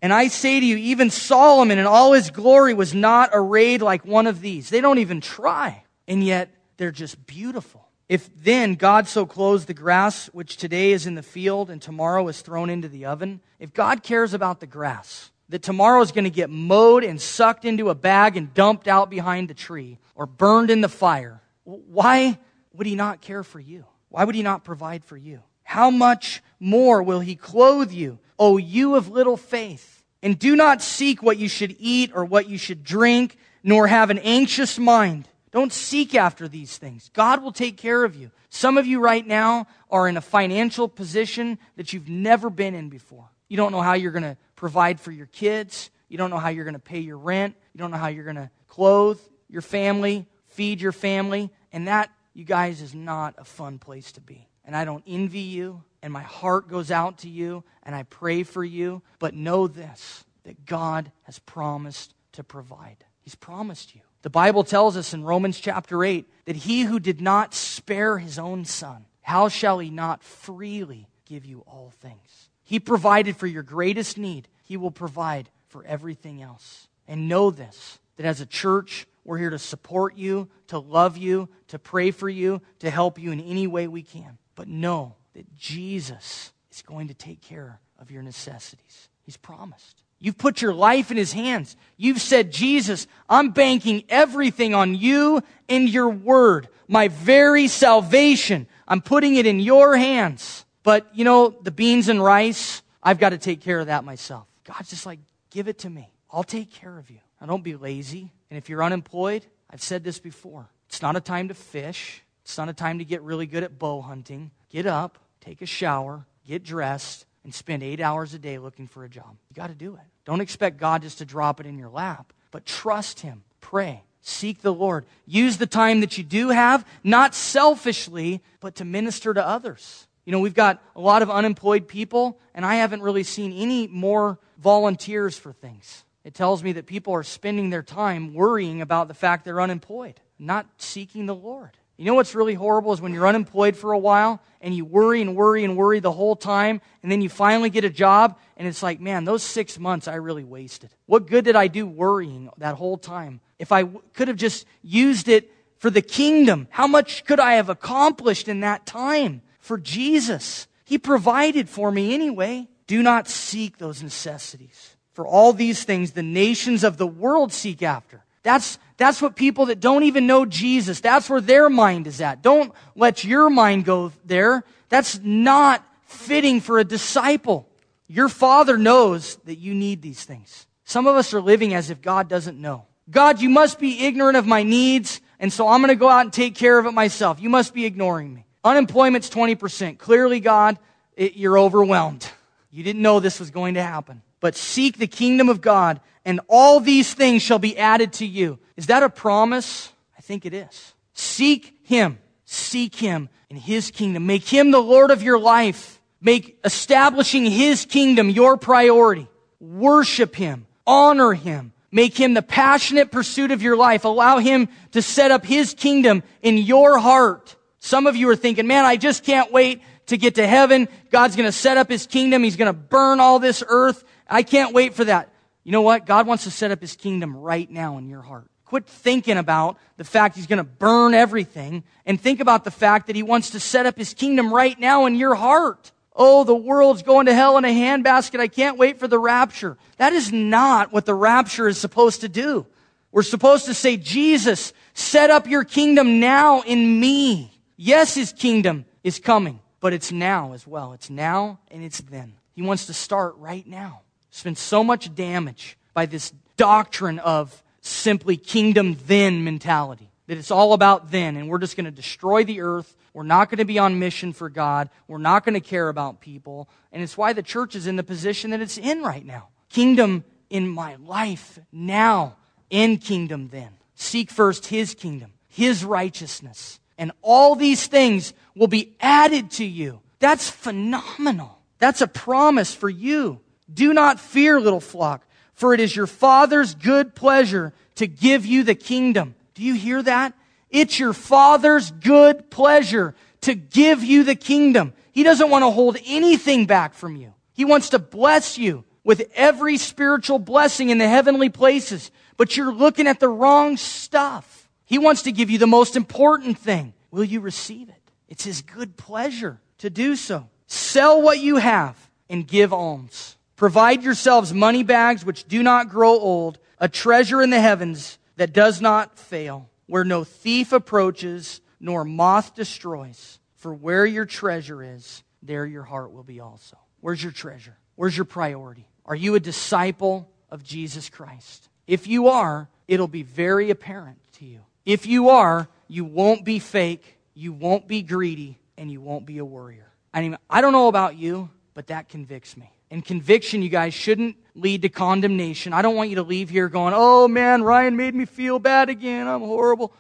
[0.06, 4.06] And I say to you, even Solomon in all his glory was not arrayed like
[4.06, 4.70] one of these.
[4.70, 5.84] They don't even try.
[6.08, 7.90] And yet they're just beautiful.
[8.08, 12.28] If then God so clothes the grass, which today is in the field and tomorrow
[12.28, 16.26] is thrown into the oven, if God cares about the grass, that tomorrow is going
[16.26, 20.28] to get mowed and sucked into a bag and dumped out behind the tree or
[20.28, 22.38] burned in the fire, why
[22.74, 23.86] would He not care for you?
[24.10, 25.42] Why would He not provide for you?
[25.64, 29.95] How much more will He clothe you, O you of little faith?
[30.26, 34.10] And do not seek what you should eat or what you should drink, nor have
[34.10, 35.30] an anxious mind.
[35.52, 37.12] Don't seek after these things.
[37.14, 38.32] God will take care of you.
[38.50, 42.90] Some of you right now are in a financial position that you've never been in
[42.90, 43.30] before.
[43.50, 45.92] You don't know how you're going to provide for your kids.
[46.10, 47.56] You don't know how you're going to pay your rent.
[47.74, 51.52] You don't know how you're going to clothe your family, feed your family.
[51.72, 54.48] And that, you guys, is not a fun place to be.
[54.66, 58.44] And I don't envy you, and my heart goes out to you, and I pray
[58.44, 59.02] for you.
[59.18, 63.04] But know this that God has promised to provide.
[63.22, 64.02] He's promised you.
[64.22, 68.38] The Bible tells us in Romans chapter 8 that he who did not spare his
[68.38, 72.50] own son, how shall he not freely give you all things?
[72.64, 76.88] He provided for your greatest need, he will provide for everything else.
[77.08, 81.50] And know this that as a church, we're here to support you, to love you,
[81.70, 84.38] to pray for you, to help you in any way we can.
[84.54, 89.10] But know that Jesus is going to take care of your necessities.
[89.24, 90.02] He's promised.
[90.20, 91.76] You've put your life in his hands.
[91.98, 96.68] You've said, Jesus, I'm banking everything on you and your word.
[96.88, 100.66] My very salvation, I'm putting it in your hands.
[100.84, 104.48] But, you know, the beans and rice, I've got to take care of that myself.
[104.64, 105.20] God's just like,
[105.50, 106.10] give it to me.
[106.32, 107.20] I'll take care of you.
[107.42, 108.32] Now, don't be lazy.
[108.50, 110.68] And if you're unemployed, I've said this before.
[110.88, 112.24] It's not a time to fish.
[112.44, 114.52] It's not a time to get really good at bow hunting.
[114.70, 119.04] Get up, take a shower, get dressed, and spend eight hours a day looking for
[119.04, 119.38] a job.
[119.50, 120.02] You got to do it.
[120.26, 123.44] Don't expect God just to drop it in your lap, but trust Him.
[123.62, 124.04] Pray.
[124.22, 125.06] Seek the Lord.
[125.28, 130.08] Use the time that you do have, not selfishly, but to minister to others.
[130.26, 133.88] You know, we've got a lot of unemployed people, and I haven't really seen any
[133.88, 136.04] more volunteers for things.
[136.24, 140.20] It tells me that people are spending their time worrying about the fact they're unemployed,
[140.40, 141.78] not seeking the Lord.
[141.98, 145.22] You know what's really horrible is when you're unemployed for a while and you worry
[145.22, 148.68] and worry and worry the whole time, and then you finally get a job, and
[148.68, 150.90] it's like, man, those six months I really wasted.
[151.06, 153.40] What good did I do worrying that whole time?
[153.60, 157.54] If I w- could have just used it for the kingdom, how much could I
[157.54, 160.68] have accomplished in that time for Jesus?
[160.84, 162.68] He provided for me anyway.
[162.88, 164.96] Do not seek those necessities.
[165.14, 168.26] For all these things the nations of the world seek after.
[168.44, 172.42] That's, that's what people that don't even know Jesus, that's where their mind is at.
[172.42, 174.64] Don't let your mind go there.
[174.90, 177.68] That's not fitting for a disciple.
[178.08, 180.68] Your father knows that you need these things.
[180.84, 182.86] Some of us are living as if God doesn't know.
[183.10, 186.22] God, you must be ignorant of my needs, and so I'm going to go out
[186.22, 187.42] and take care of it myself.
[187.42, 188.46] You must be ignoring me.
[188.64, 189.98] Unemployment's 20%.
[189.98, 190.80] Clearly, God,
[191.16, 192.28] it, you're overwhelmed.
[192.72, 196.40] You didn't know this was going to happen but seek the kingdom of God, and
[196.48, 198.60] all these things shall be added to you.
[198.78, 199.92] Is that a promise?
[200.18, 200.94] I think it is.
[201.14, 202.20] Seek Him.
[202.46, 204.26] Seek Him in His kingdom.
[204.26, 206.02] Make Him the Lord of your life.
[206.22, 209.28] Make establishing His kingdom your priority.
[209.60, 210.68] Worship Him.
[210.86, 211.72] Honor Him.
[211.92, 214.06] Make Him the passionate pursuit of your life.
[214.06, 217.56] Allow Him to set up His kingdom in your heart.
[217.80, 220.88] Some of you are thinking, man, I just can't wait to get to heaven.
[221.12, 222.44] God's going to set up His kingdom.
[222.44, 225.30] He's going to burn all this earth I can't wait for that.
[225.64, 226.06] You know what?
[226.06, 228.50] God wants to set up his kingdom right now in your heart.
[228.66, 233.08] Quit thinking about the fact he's going to burn everything and think about the fact
[233.08, 235.92] that he wants to set up his kingdom right now in your heart.
[236.16, 238.40] Oh, the world's going to hell in a handbasket.
[238.40, 239.78] I can't wait for the rapture.
[239.98, 242.66] That is not what the rapture is supposed to do.
[243.12, 247.52] We're supposed to say, Jesus, set up your kingdom now in me.
[247.78, 250.94] Yes, his kingdom is coming, but it's now as well.
[250.94, 252.36] It's now and it's then.
[252.54, 254.02] He wants to start right now.
[254.32, 260.10] There's been so much damage by this doctrine of simply kingdom then mentality.
[260.28, 262.96] That it's all about then, and we're just going to destroy the earth.
[263.14, 264.90] We're not going to be on mission for God.
[265.08, 266.68] We're not going to care about people.
[266.92, 269.50] And it's why the church is in the position that it's in right now.
[269.70, 272.38] Kingdom in my life now,
[272.70, 273.70] in kingdom then.
[273.94, 276.80] Seek first his kingdom, his righteousness.
[276.98, 280.02] And all these things will be added to you.
[280.20, 281.60] That's phenomenal.
[281.78, 283.42] That's a promise for you.
[283.72, 285.25] Do not fear, little flock,
[285.56, 289.36] for it is your Father's good pleasure to give you the kingdom.
[289.54, 290.34] Do you hear that?
[290.70, 294.94] It's your Father's good pleasure to give you the kingdom.
[295.12, 297.34] He doesn't want to hold anything back from you.
[297.54, 302.74] He wants to bless you with every spiritual blessing in the heavenly places, but you're
[302.74, 304.68] looking at the wrong stuff.
[304.84, 306.94] He wants to give you the most important thing.
[307.12, 308.12] Will you receive it?
[308.28, 310.50] It's His good pleasure to do so.
[310.68, 313.35] Sell what you have and give alms.
[313.56, 318.54] Provide yourselves money bags which do not grow old, a treasure in the heavens that
[318.54, 323.40] does not fail, where no thief approaches nor moth destroys.
[323.56, 326.78] For where your treasure is, there your heart will be also.
[327.00, 327.78] Where's your treasure?
[327.96, 328.88] Where's your priority?
[329.06, 331.70] Are you a disciple of Jesus Christ?
[331.88, 334.62] If you are, it'll be very apparent to you.
[334.86, 339.38] If you are, you won't be fake, you won't be greedy, and you won't be
[339.38, 339.92] a worrier.
[340.14, 342.72] I mean, I don't know about you, but that convicts me.
[342.92, 345.74] And conviction, you guys, shouldn't lead to condemnation.
[345.74, 348.90] I don't want you to leave here going, oh man, Ryan made me feel bad
[348.90, 349.28] again.
[349.28, 349.92] I'm horrible.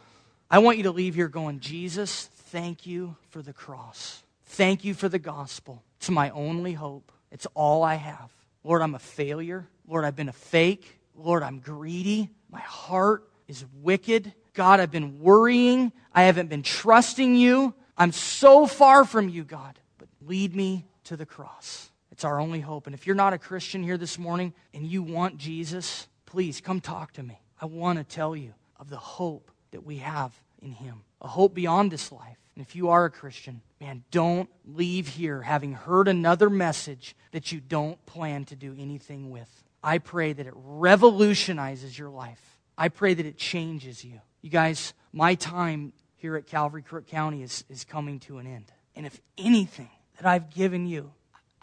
[0.49, 4.23] I want you to leave here going, Jesus, thank you for the cross.
[4.45, 5.83] Thank you for the gospel.
[5.97, 7.11] It's my only hope.
[7.31, 8.31] It's all I have.
[8.63, 9.67] Lord, I'm a failure.
[9.87, 10.99] Lord, I've been a fake.
[11.15, 12.29] Lord, I'm greedy.
[12.49, 14.31] My heart is wicked.
[14.53, 15.91] God, I've been worrying.
[16.13, 17.73] I haven't been trusting you.
[17.97, 19.77] I'm so far from you, God.
[19.97, 21.89] But lead me to the cross.
[22.15, 22.87] It's our only hope.
[22.87, 26.79] And if you're not a Christian here this morning and you want Jesus, please come
[26.79, 27.41] talk to me.
[27.59, 31.53] I want to tell you of the hope that we have in Him, a hope
[31.53, 32.37] beyond this life.
[32.55, 37.51] And if you are a Christian, man, don't leave here having heard another message that
[37.51, 39.49] you don't plan to do anything with.
[39.83, 42.61] I pray that it revolutionizes your life.
[42.77, 44.21] I pray that it changes you.
[44.41, 48.71] You guys, my time here at Calvary Crook County is, is coming to an end.
[48.95, 51.11] And if anything that I've given you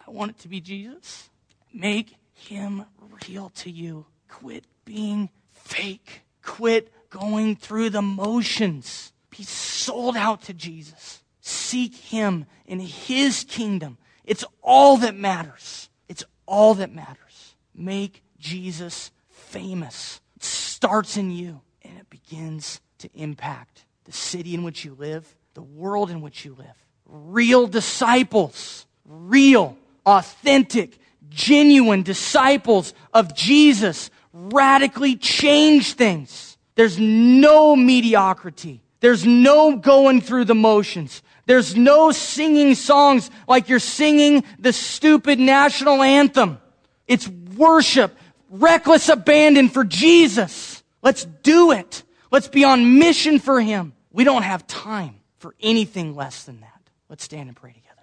[0.06, 1.30] I want it to be Jesus.
[1.72, 2.84] Make him
[3.28, 4.06] real to you.
[4.28, 6.22] Quit being fake.
[6.42, 9.12] Quit going through the motions.
[9.30, 11.22] Be sold out to Jesus.
[11.40, 13.98] Seek him in his kingdom.
[14.24, 15.88] It's all that matters.
[16.08, 17.54] It's all that matters.
[17.74, 20.20] Make Jesus famous.
[20.36, 25.34] It starts in you and it begins to impact the city in which you live,
[25.54, 26.84] the world in which you live.
[27.06, 28.86] Real disciples.
[29.04, 29.76] Real
[30.06, 30.98] authentic,
[31.28, 36.56] genuine disciples of Jesus radically change things.
[36.74, 38.82] There's no mediocrity.
[39.00, 41.22] There's no going through the motions.
[41.46, 46.58] There's no singing songs like you're singing the stupid national anthem.
[47.06, 48.16] It's worship,
[48.48, 50.82] reckless abandon for Jesus.
[51.02, 52.04] Let's do it.
[52.30, 53.92] Let's be on mission for Him.
[54.12, 56.80] We don't have time for anything less than that.
[57.08, 58.02] Let's stand and pray together.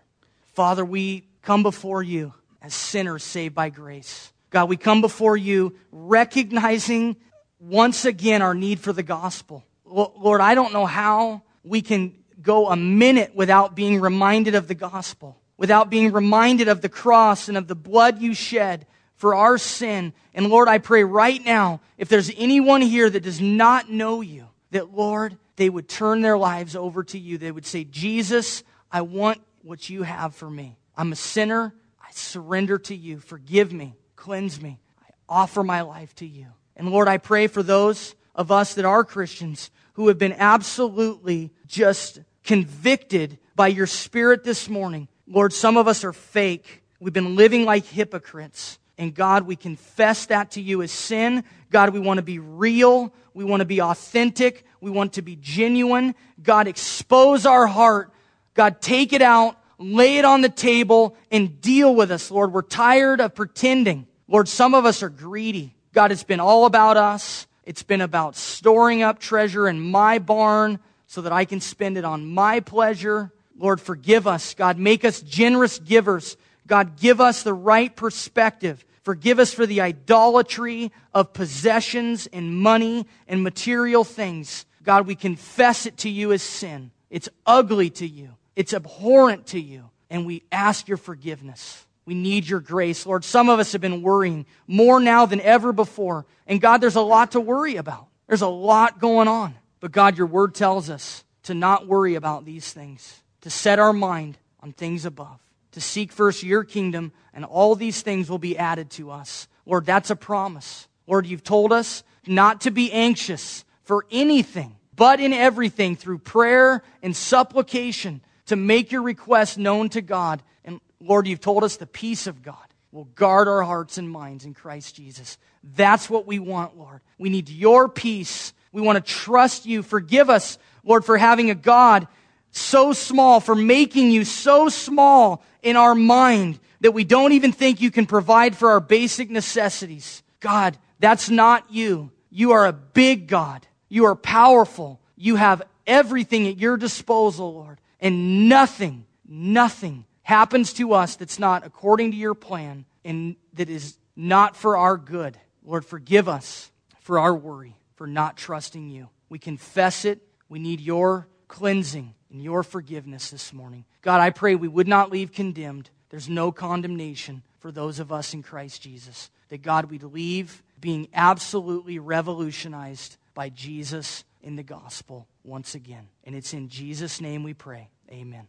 [0.54, 2.32] Father, we come before you
[2.62, 4.32] as sinners saved by grace.
[4.52, 7.16] God, we come before you recognizing
[7.60, 9.66] once again our need for the gospel.
[9.84, 14.76] Lord, I don't know how we can go a minute without being reminded of the
[14.76, 18.86] gospel, without being reminded of the cross and of the blood you shed
[19.16, 20.14] for our sin.
[20.36, 24.46] And Lord, I pray right now, if there's anyone here that does not know you,
[24.70, 27.40] that Lord, they would turn their lives over to you.
[27.40, 30.79] They would say, Jesus, I want what you have for me.
[31.00, 31.74] I'm a sinner.
[32.02, 33.20] I surrender to you.
[33.20, 33.96] Forgive me.
[34.18, 34.82] Cleanse me.
[35.02, 36.48] I offer my life to you.
[36.76, 41.52] And Lord, I pray for those of us that are Christians who have been absolutely
[41.66, 45.08] just convicted by your spirit this morning.
[45.26, 46.84] Lord, some of us are fake.
[47.00, 48.78] We've been living like hypocrites.
[48.98, 51.46] And God, we confess that to you as sin.
[51.72, 53.14] God, we want to be real.
[53.34, 54.66] We want to be authentic.
[54.82, 56.14] We want to be genuine.
[56.44, 58.12] God, expose our heart.
[58.54, 62.54] God, take it out, lay it on the table, and deal with us, Lord.
[62.54, 64.06] We're tired of pretending.
[64.28, 65.74] Lord, some of us are greedy.
[65.94, 67.48] God, it's been all about us.
[67.64, 72.06] It's been about storing up treasure in my barn so that I can spend it
[72.06, 73.32] on my pleasure.
[73.58, 74.54] Lord, forgive us.
[74.54, 76.38] God, make us generous givers.
[76.68, 78.86] God, give us the right perspective.
[79.04, 84.66] Forgive us for the idolatry of possessions and money and material things.
[84.84, 86.92] God, we confess it to you as sin.
[87.10, 88.36] It's ugly to you.
[88.60, 89.90] It's abhorrent to you.
[90.10, 91.86] And we ask your forgiveness.
[92.04, 93.06] We need your grace.
[93.06, 96.26] Lord, some of us have been worrying more now than ever before.
[96.46, 98.08] And God, there's a lot to worry about.
[98.28, 99.56] There's a lot going on.
[99.80, 103.94] But God, your word tells us to not worry about these things, to set our
[103.94, 105.40] mind on things above,
[105.72, 109.48] to seek first your kingdom, and all these things will be added to us.
[109.66, 110.90] Lord, that's a promise.
[111.08, 116.84] Lord, you've told us not to be anxious for anything, but in everything through prayer
[117.02, 118.20] and supplication
[118.50, 122.44] to make your requests known to God And Lord, you've told us the peace of
[122.44, 122.58] God
[122.92, 125.38] will guard our hearts and minds in Christ Jesus.
[125.64, 127.02] That's what we want, Lord.
[127.18, 128.54] We need your peace.
[128.72, 129.84] We want to trust you.
[129.84, 132.08] Forgive us, Lord, for having a God
[132.52, 137.82] so small, for making you so small in our mind that we don't even think
[137.82, 140.24] you can provide for our basic necessities.
[140.40, 142.12] God, that's not you.
[142.32, 143.68] You are a big God.
[143.90, 145.00] You are powerful.
[145.16, 147.80] You have everything at your disposal, Lord.
[148.00, 153.98] And nothing, nothing happens to us that's not according to your plan and that is
[154.16, 155.38] not for our good.
[155.64, 156.72] Lord, forgive us
[157.02, 159.10] for our worry, for not trusting you.
[159.30, 160.22] We confess it.
[160.48, 163.86] We need your cleansing and your forgiveness this morning.
[164.02, 165.90] God, I pray we would not leave condemned.
[166.10, 169.30] There's no condemnation for those of us in Christ Jesus.
[169.50, 176.08] That God, we'd leave being absolutely revolutionized by Jesus in the gospel once again.
[176.24, 177.90] And it's in Jesus' name we pray.
[178.12, 178.48] Amen.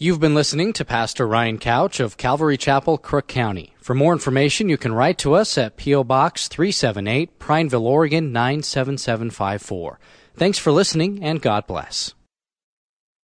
[0.00, 3.74] You've been listening to Pastor Ryan Couch of Calvary Chapel, Crook County.
[3.80, 6.04] For more information, you can write to us at P.O.
[6.04, 9.98] Box 378, Prineville, Oregon 97754.
[10.36, 12.14] Thanks for listening, and God bless.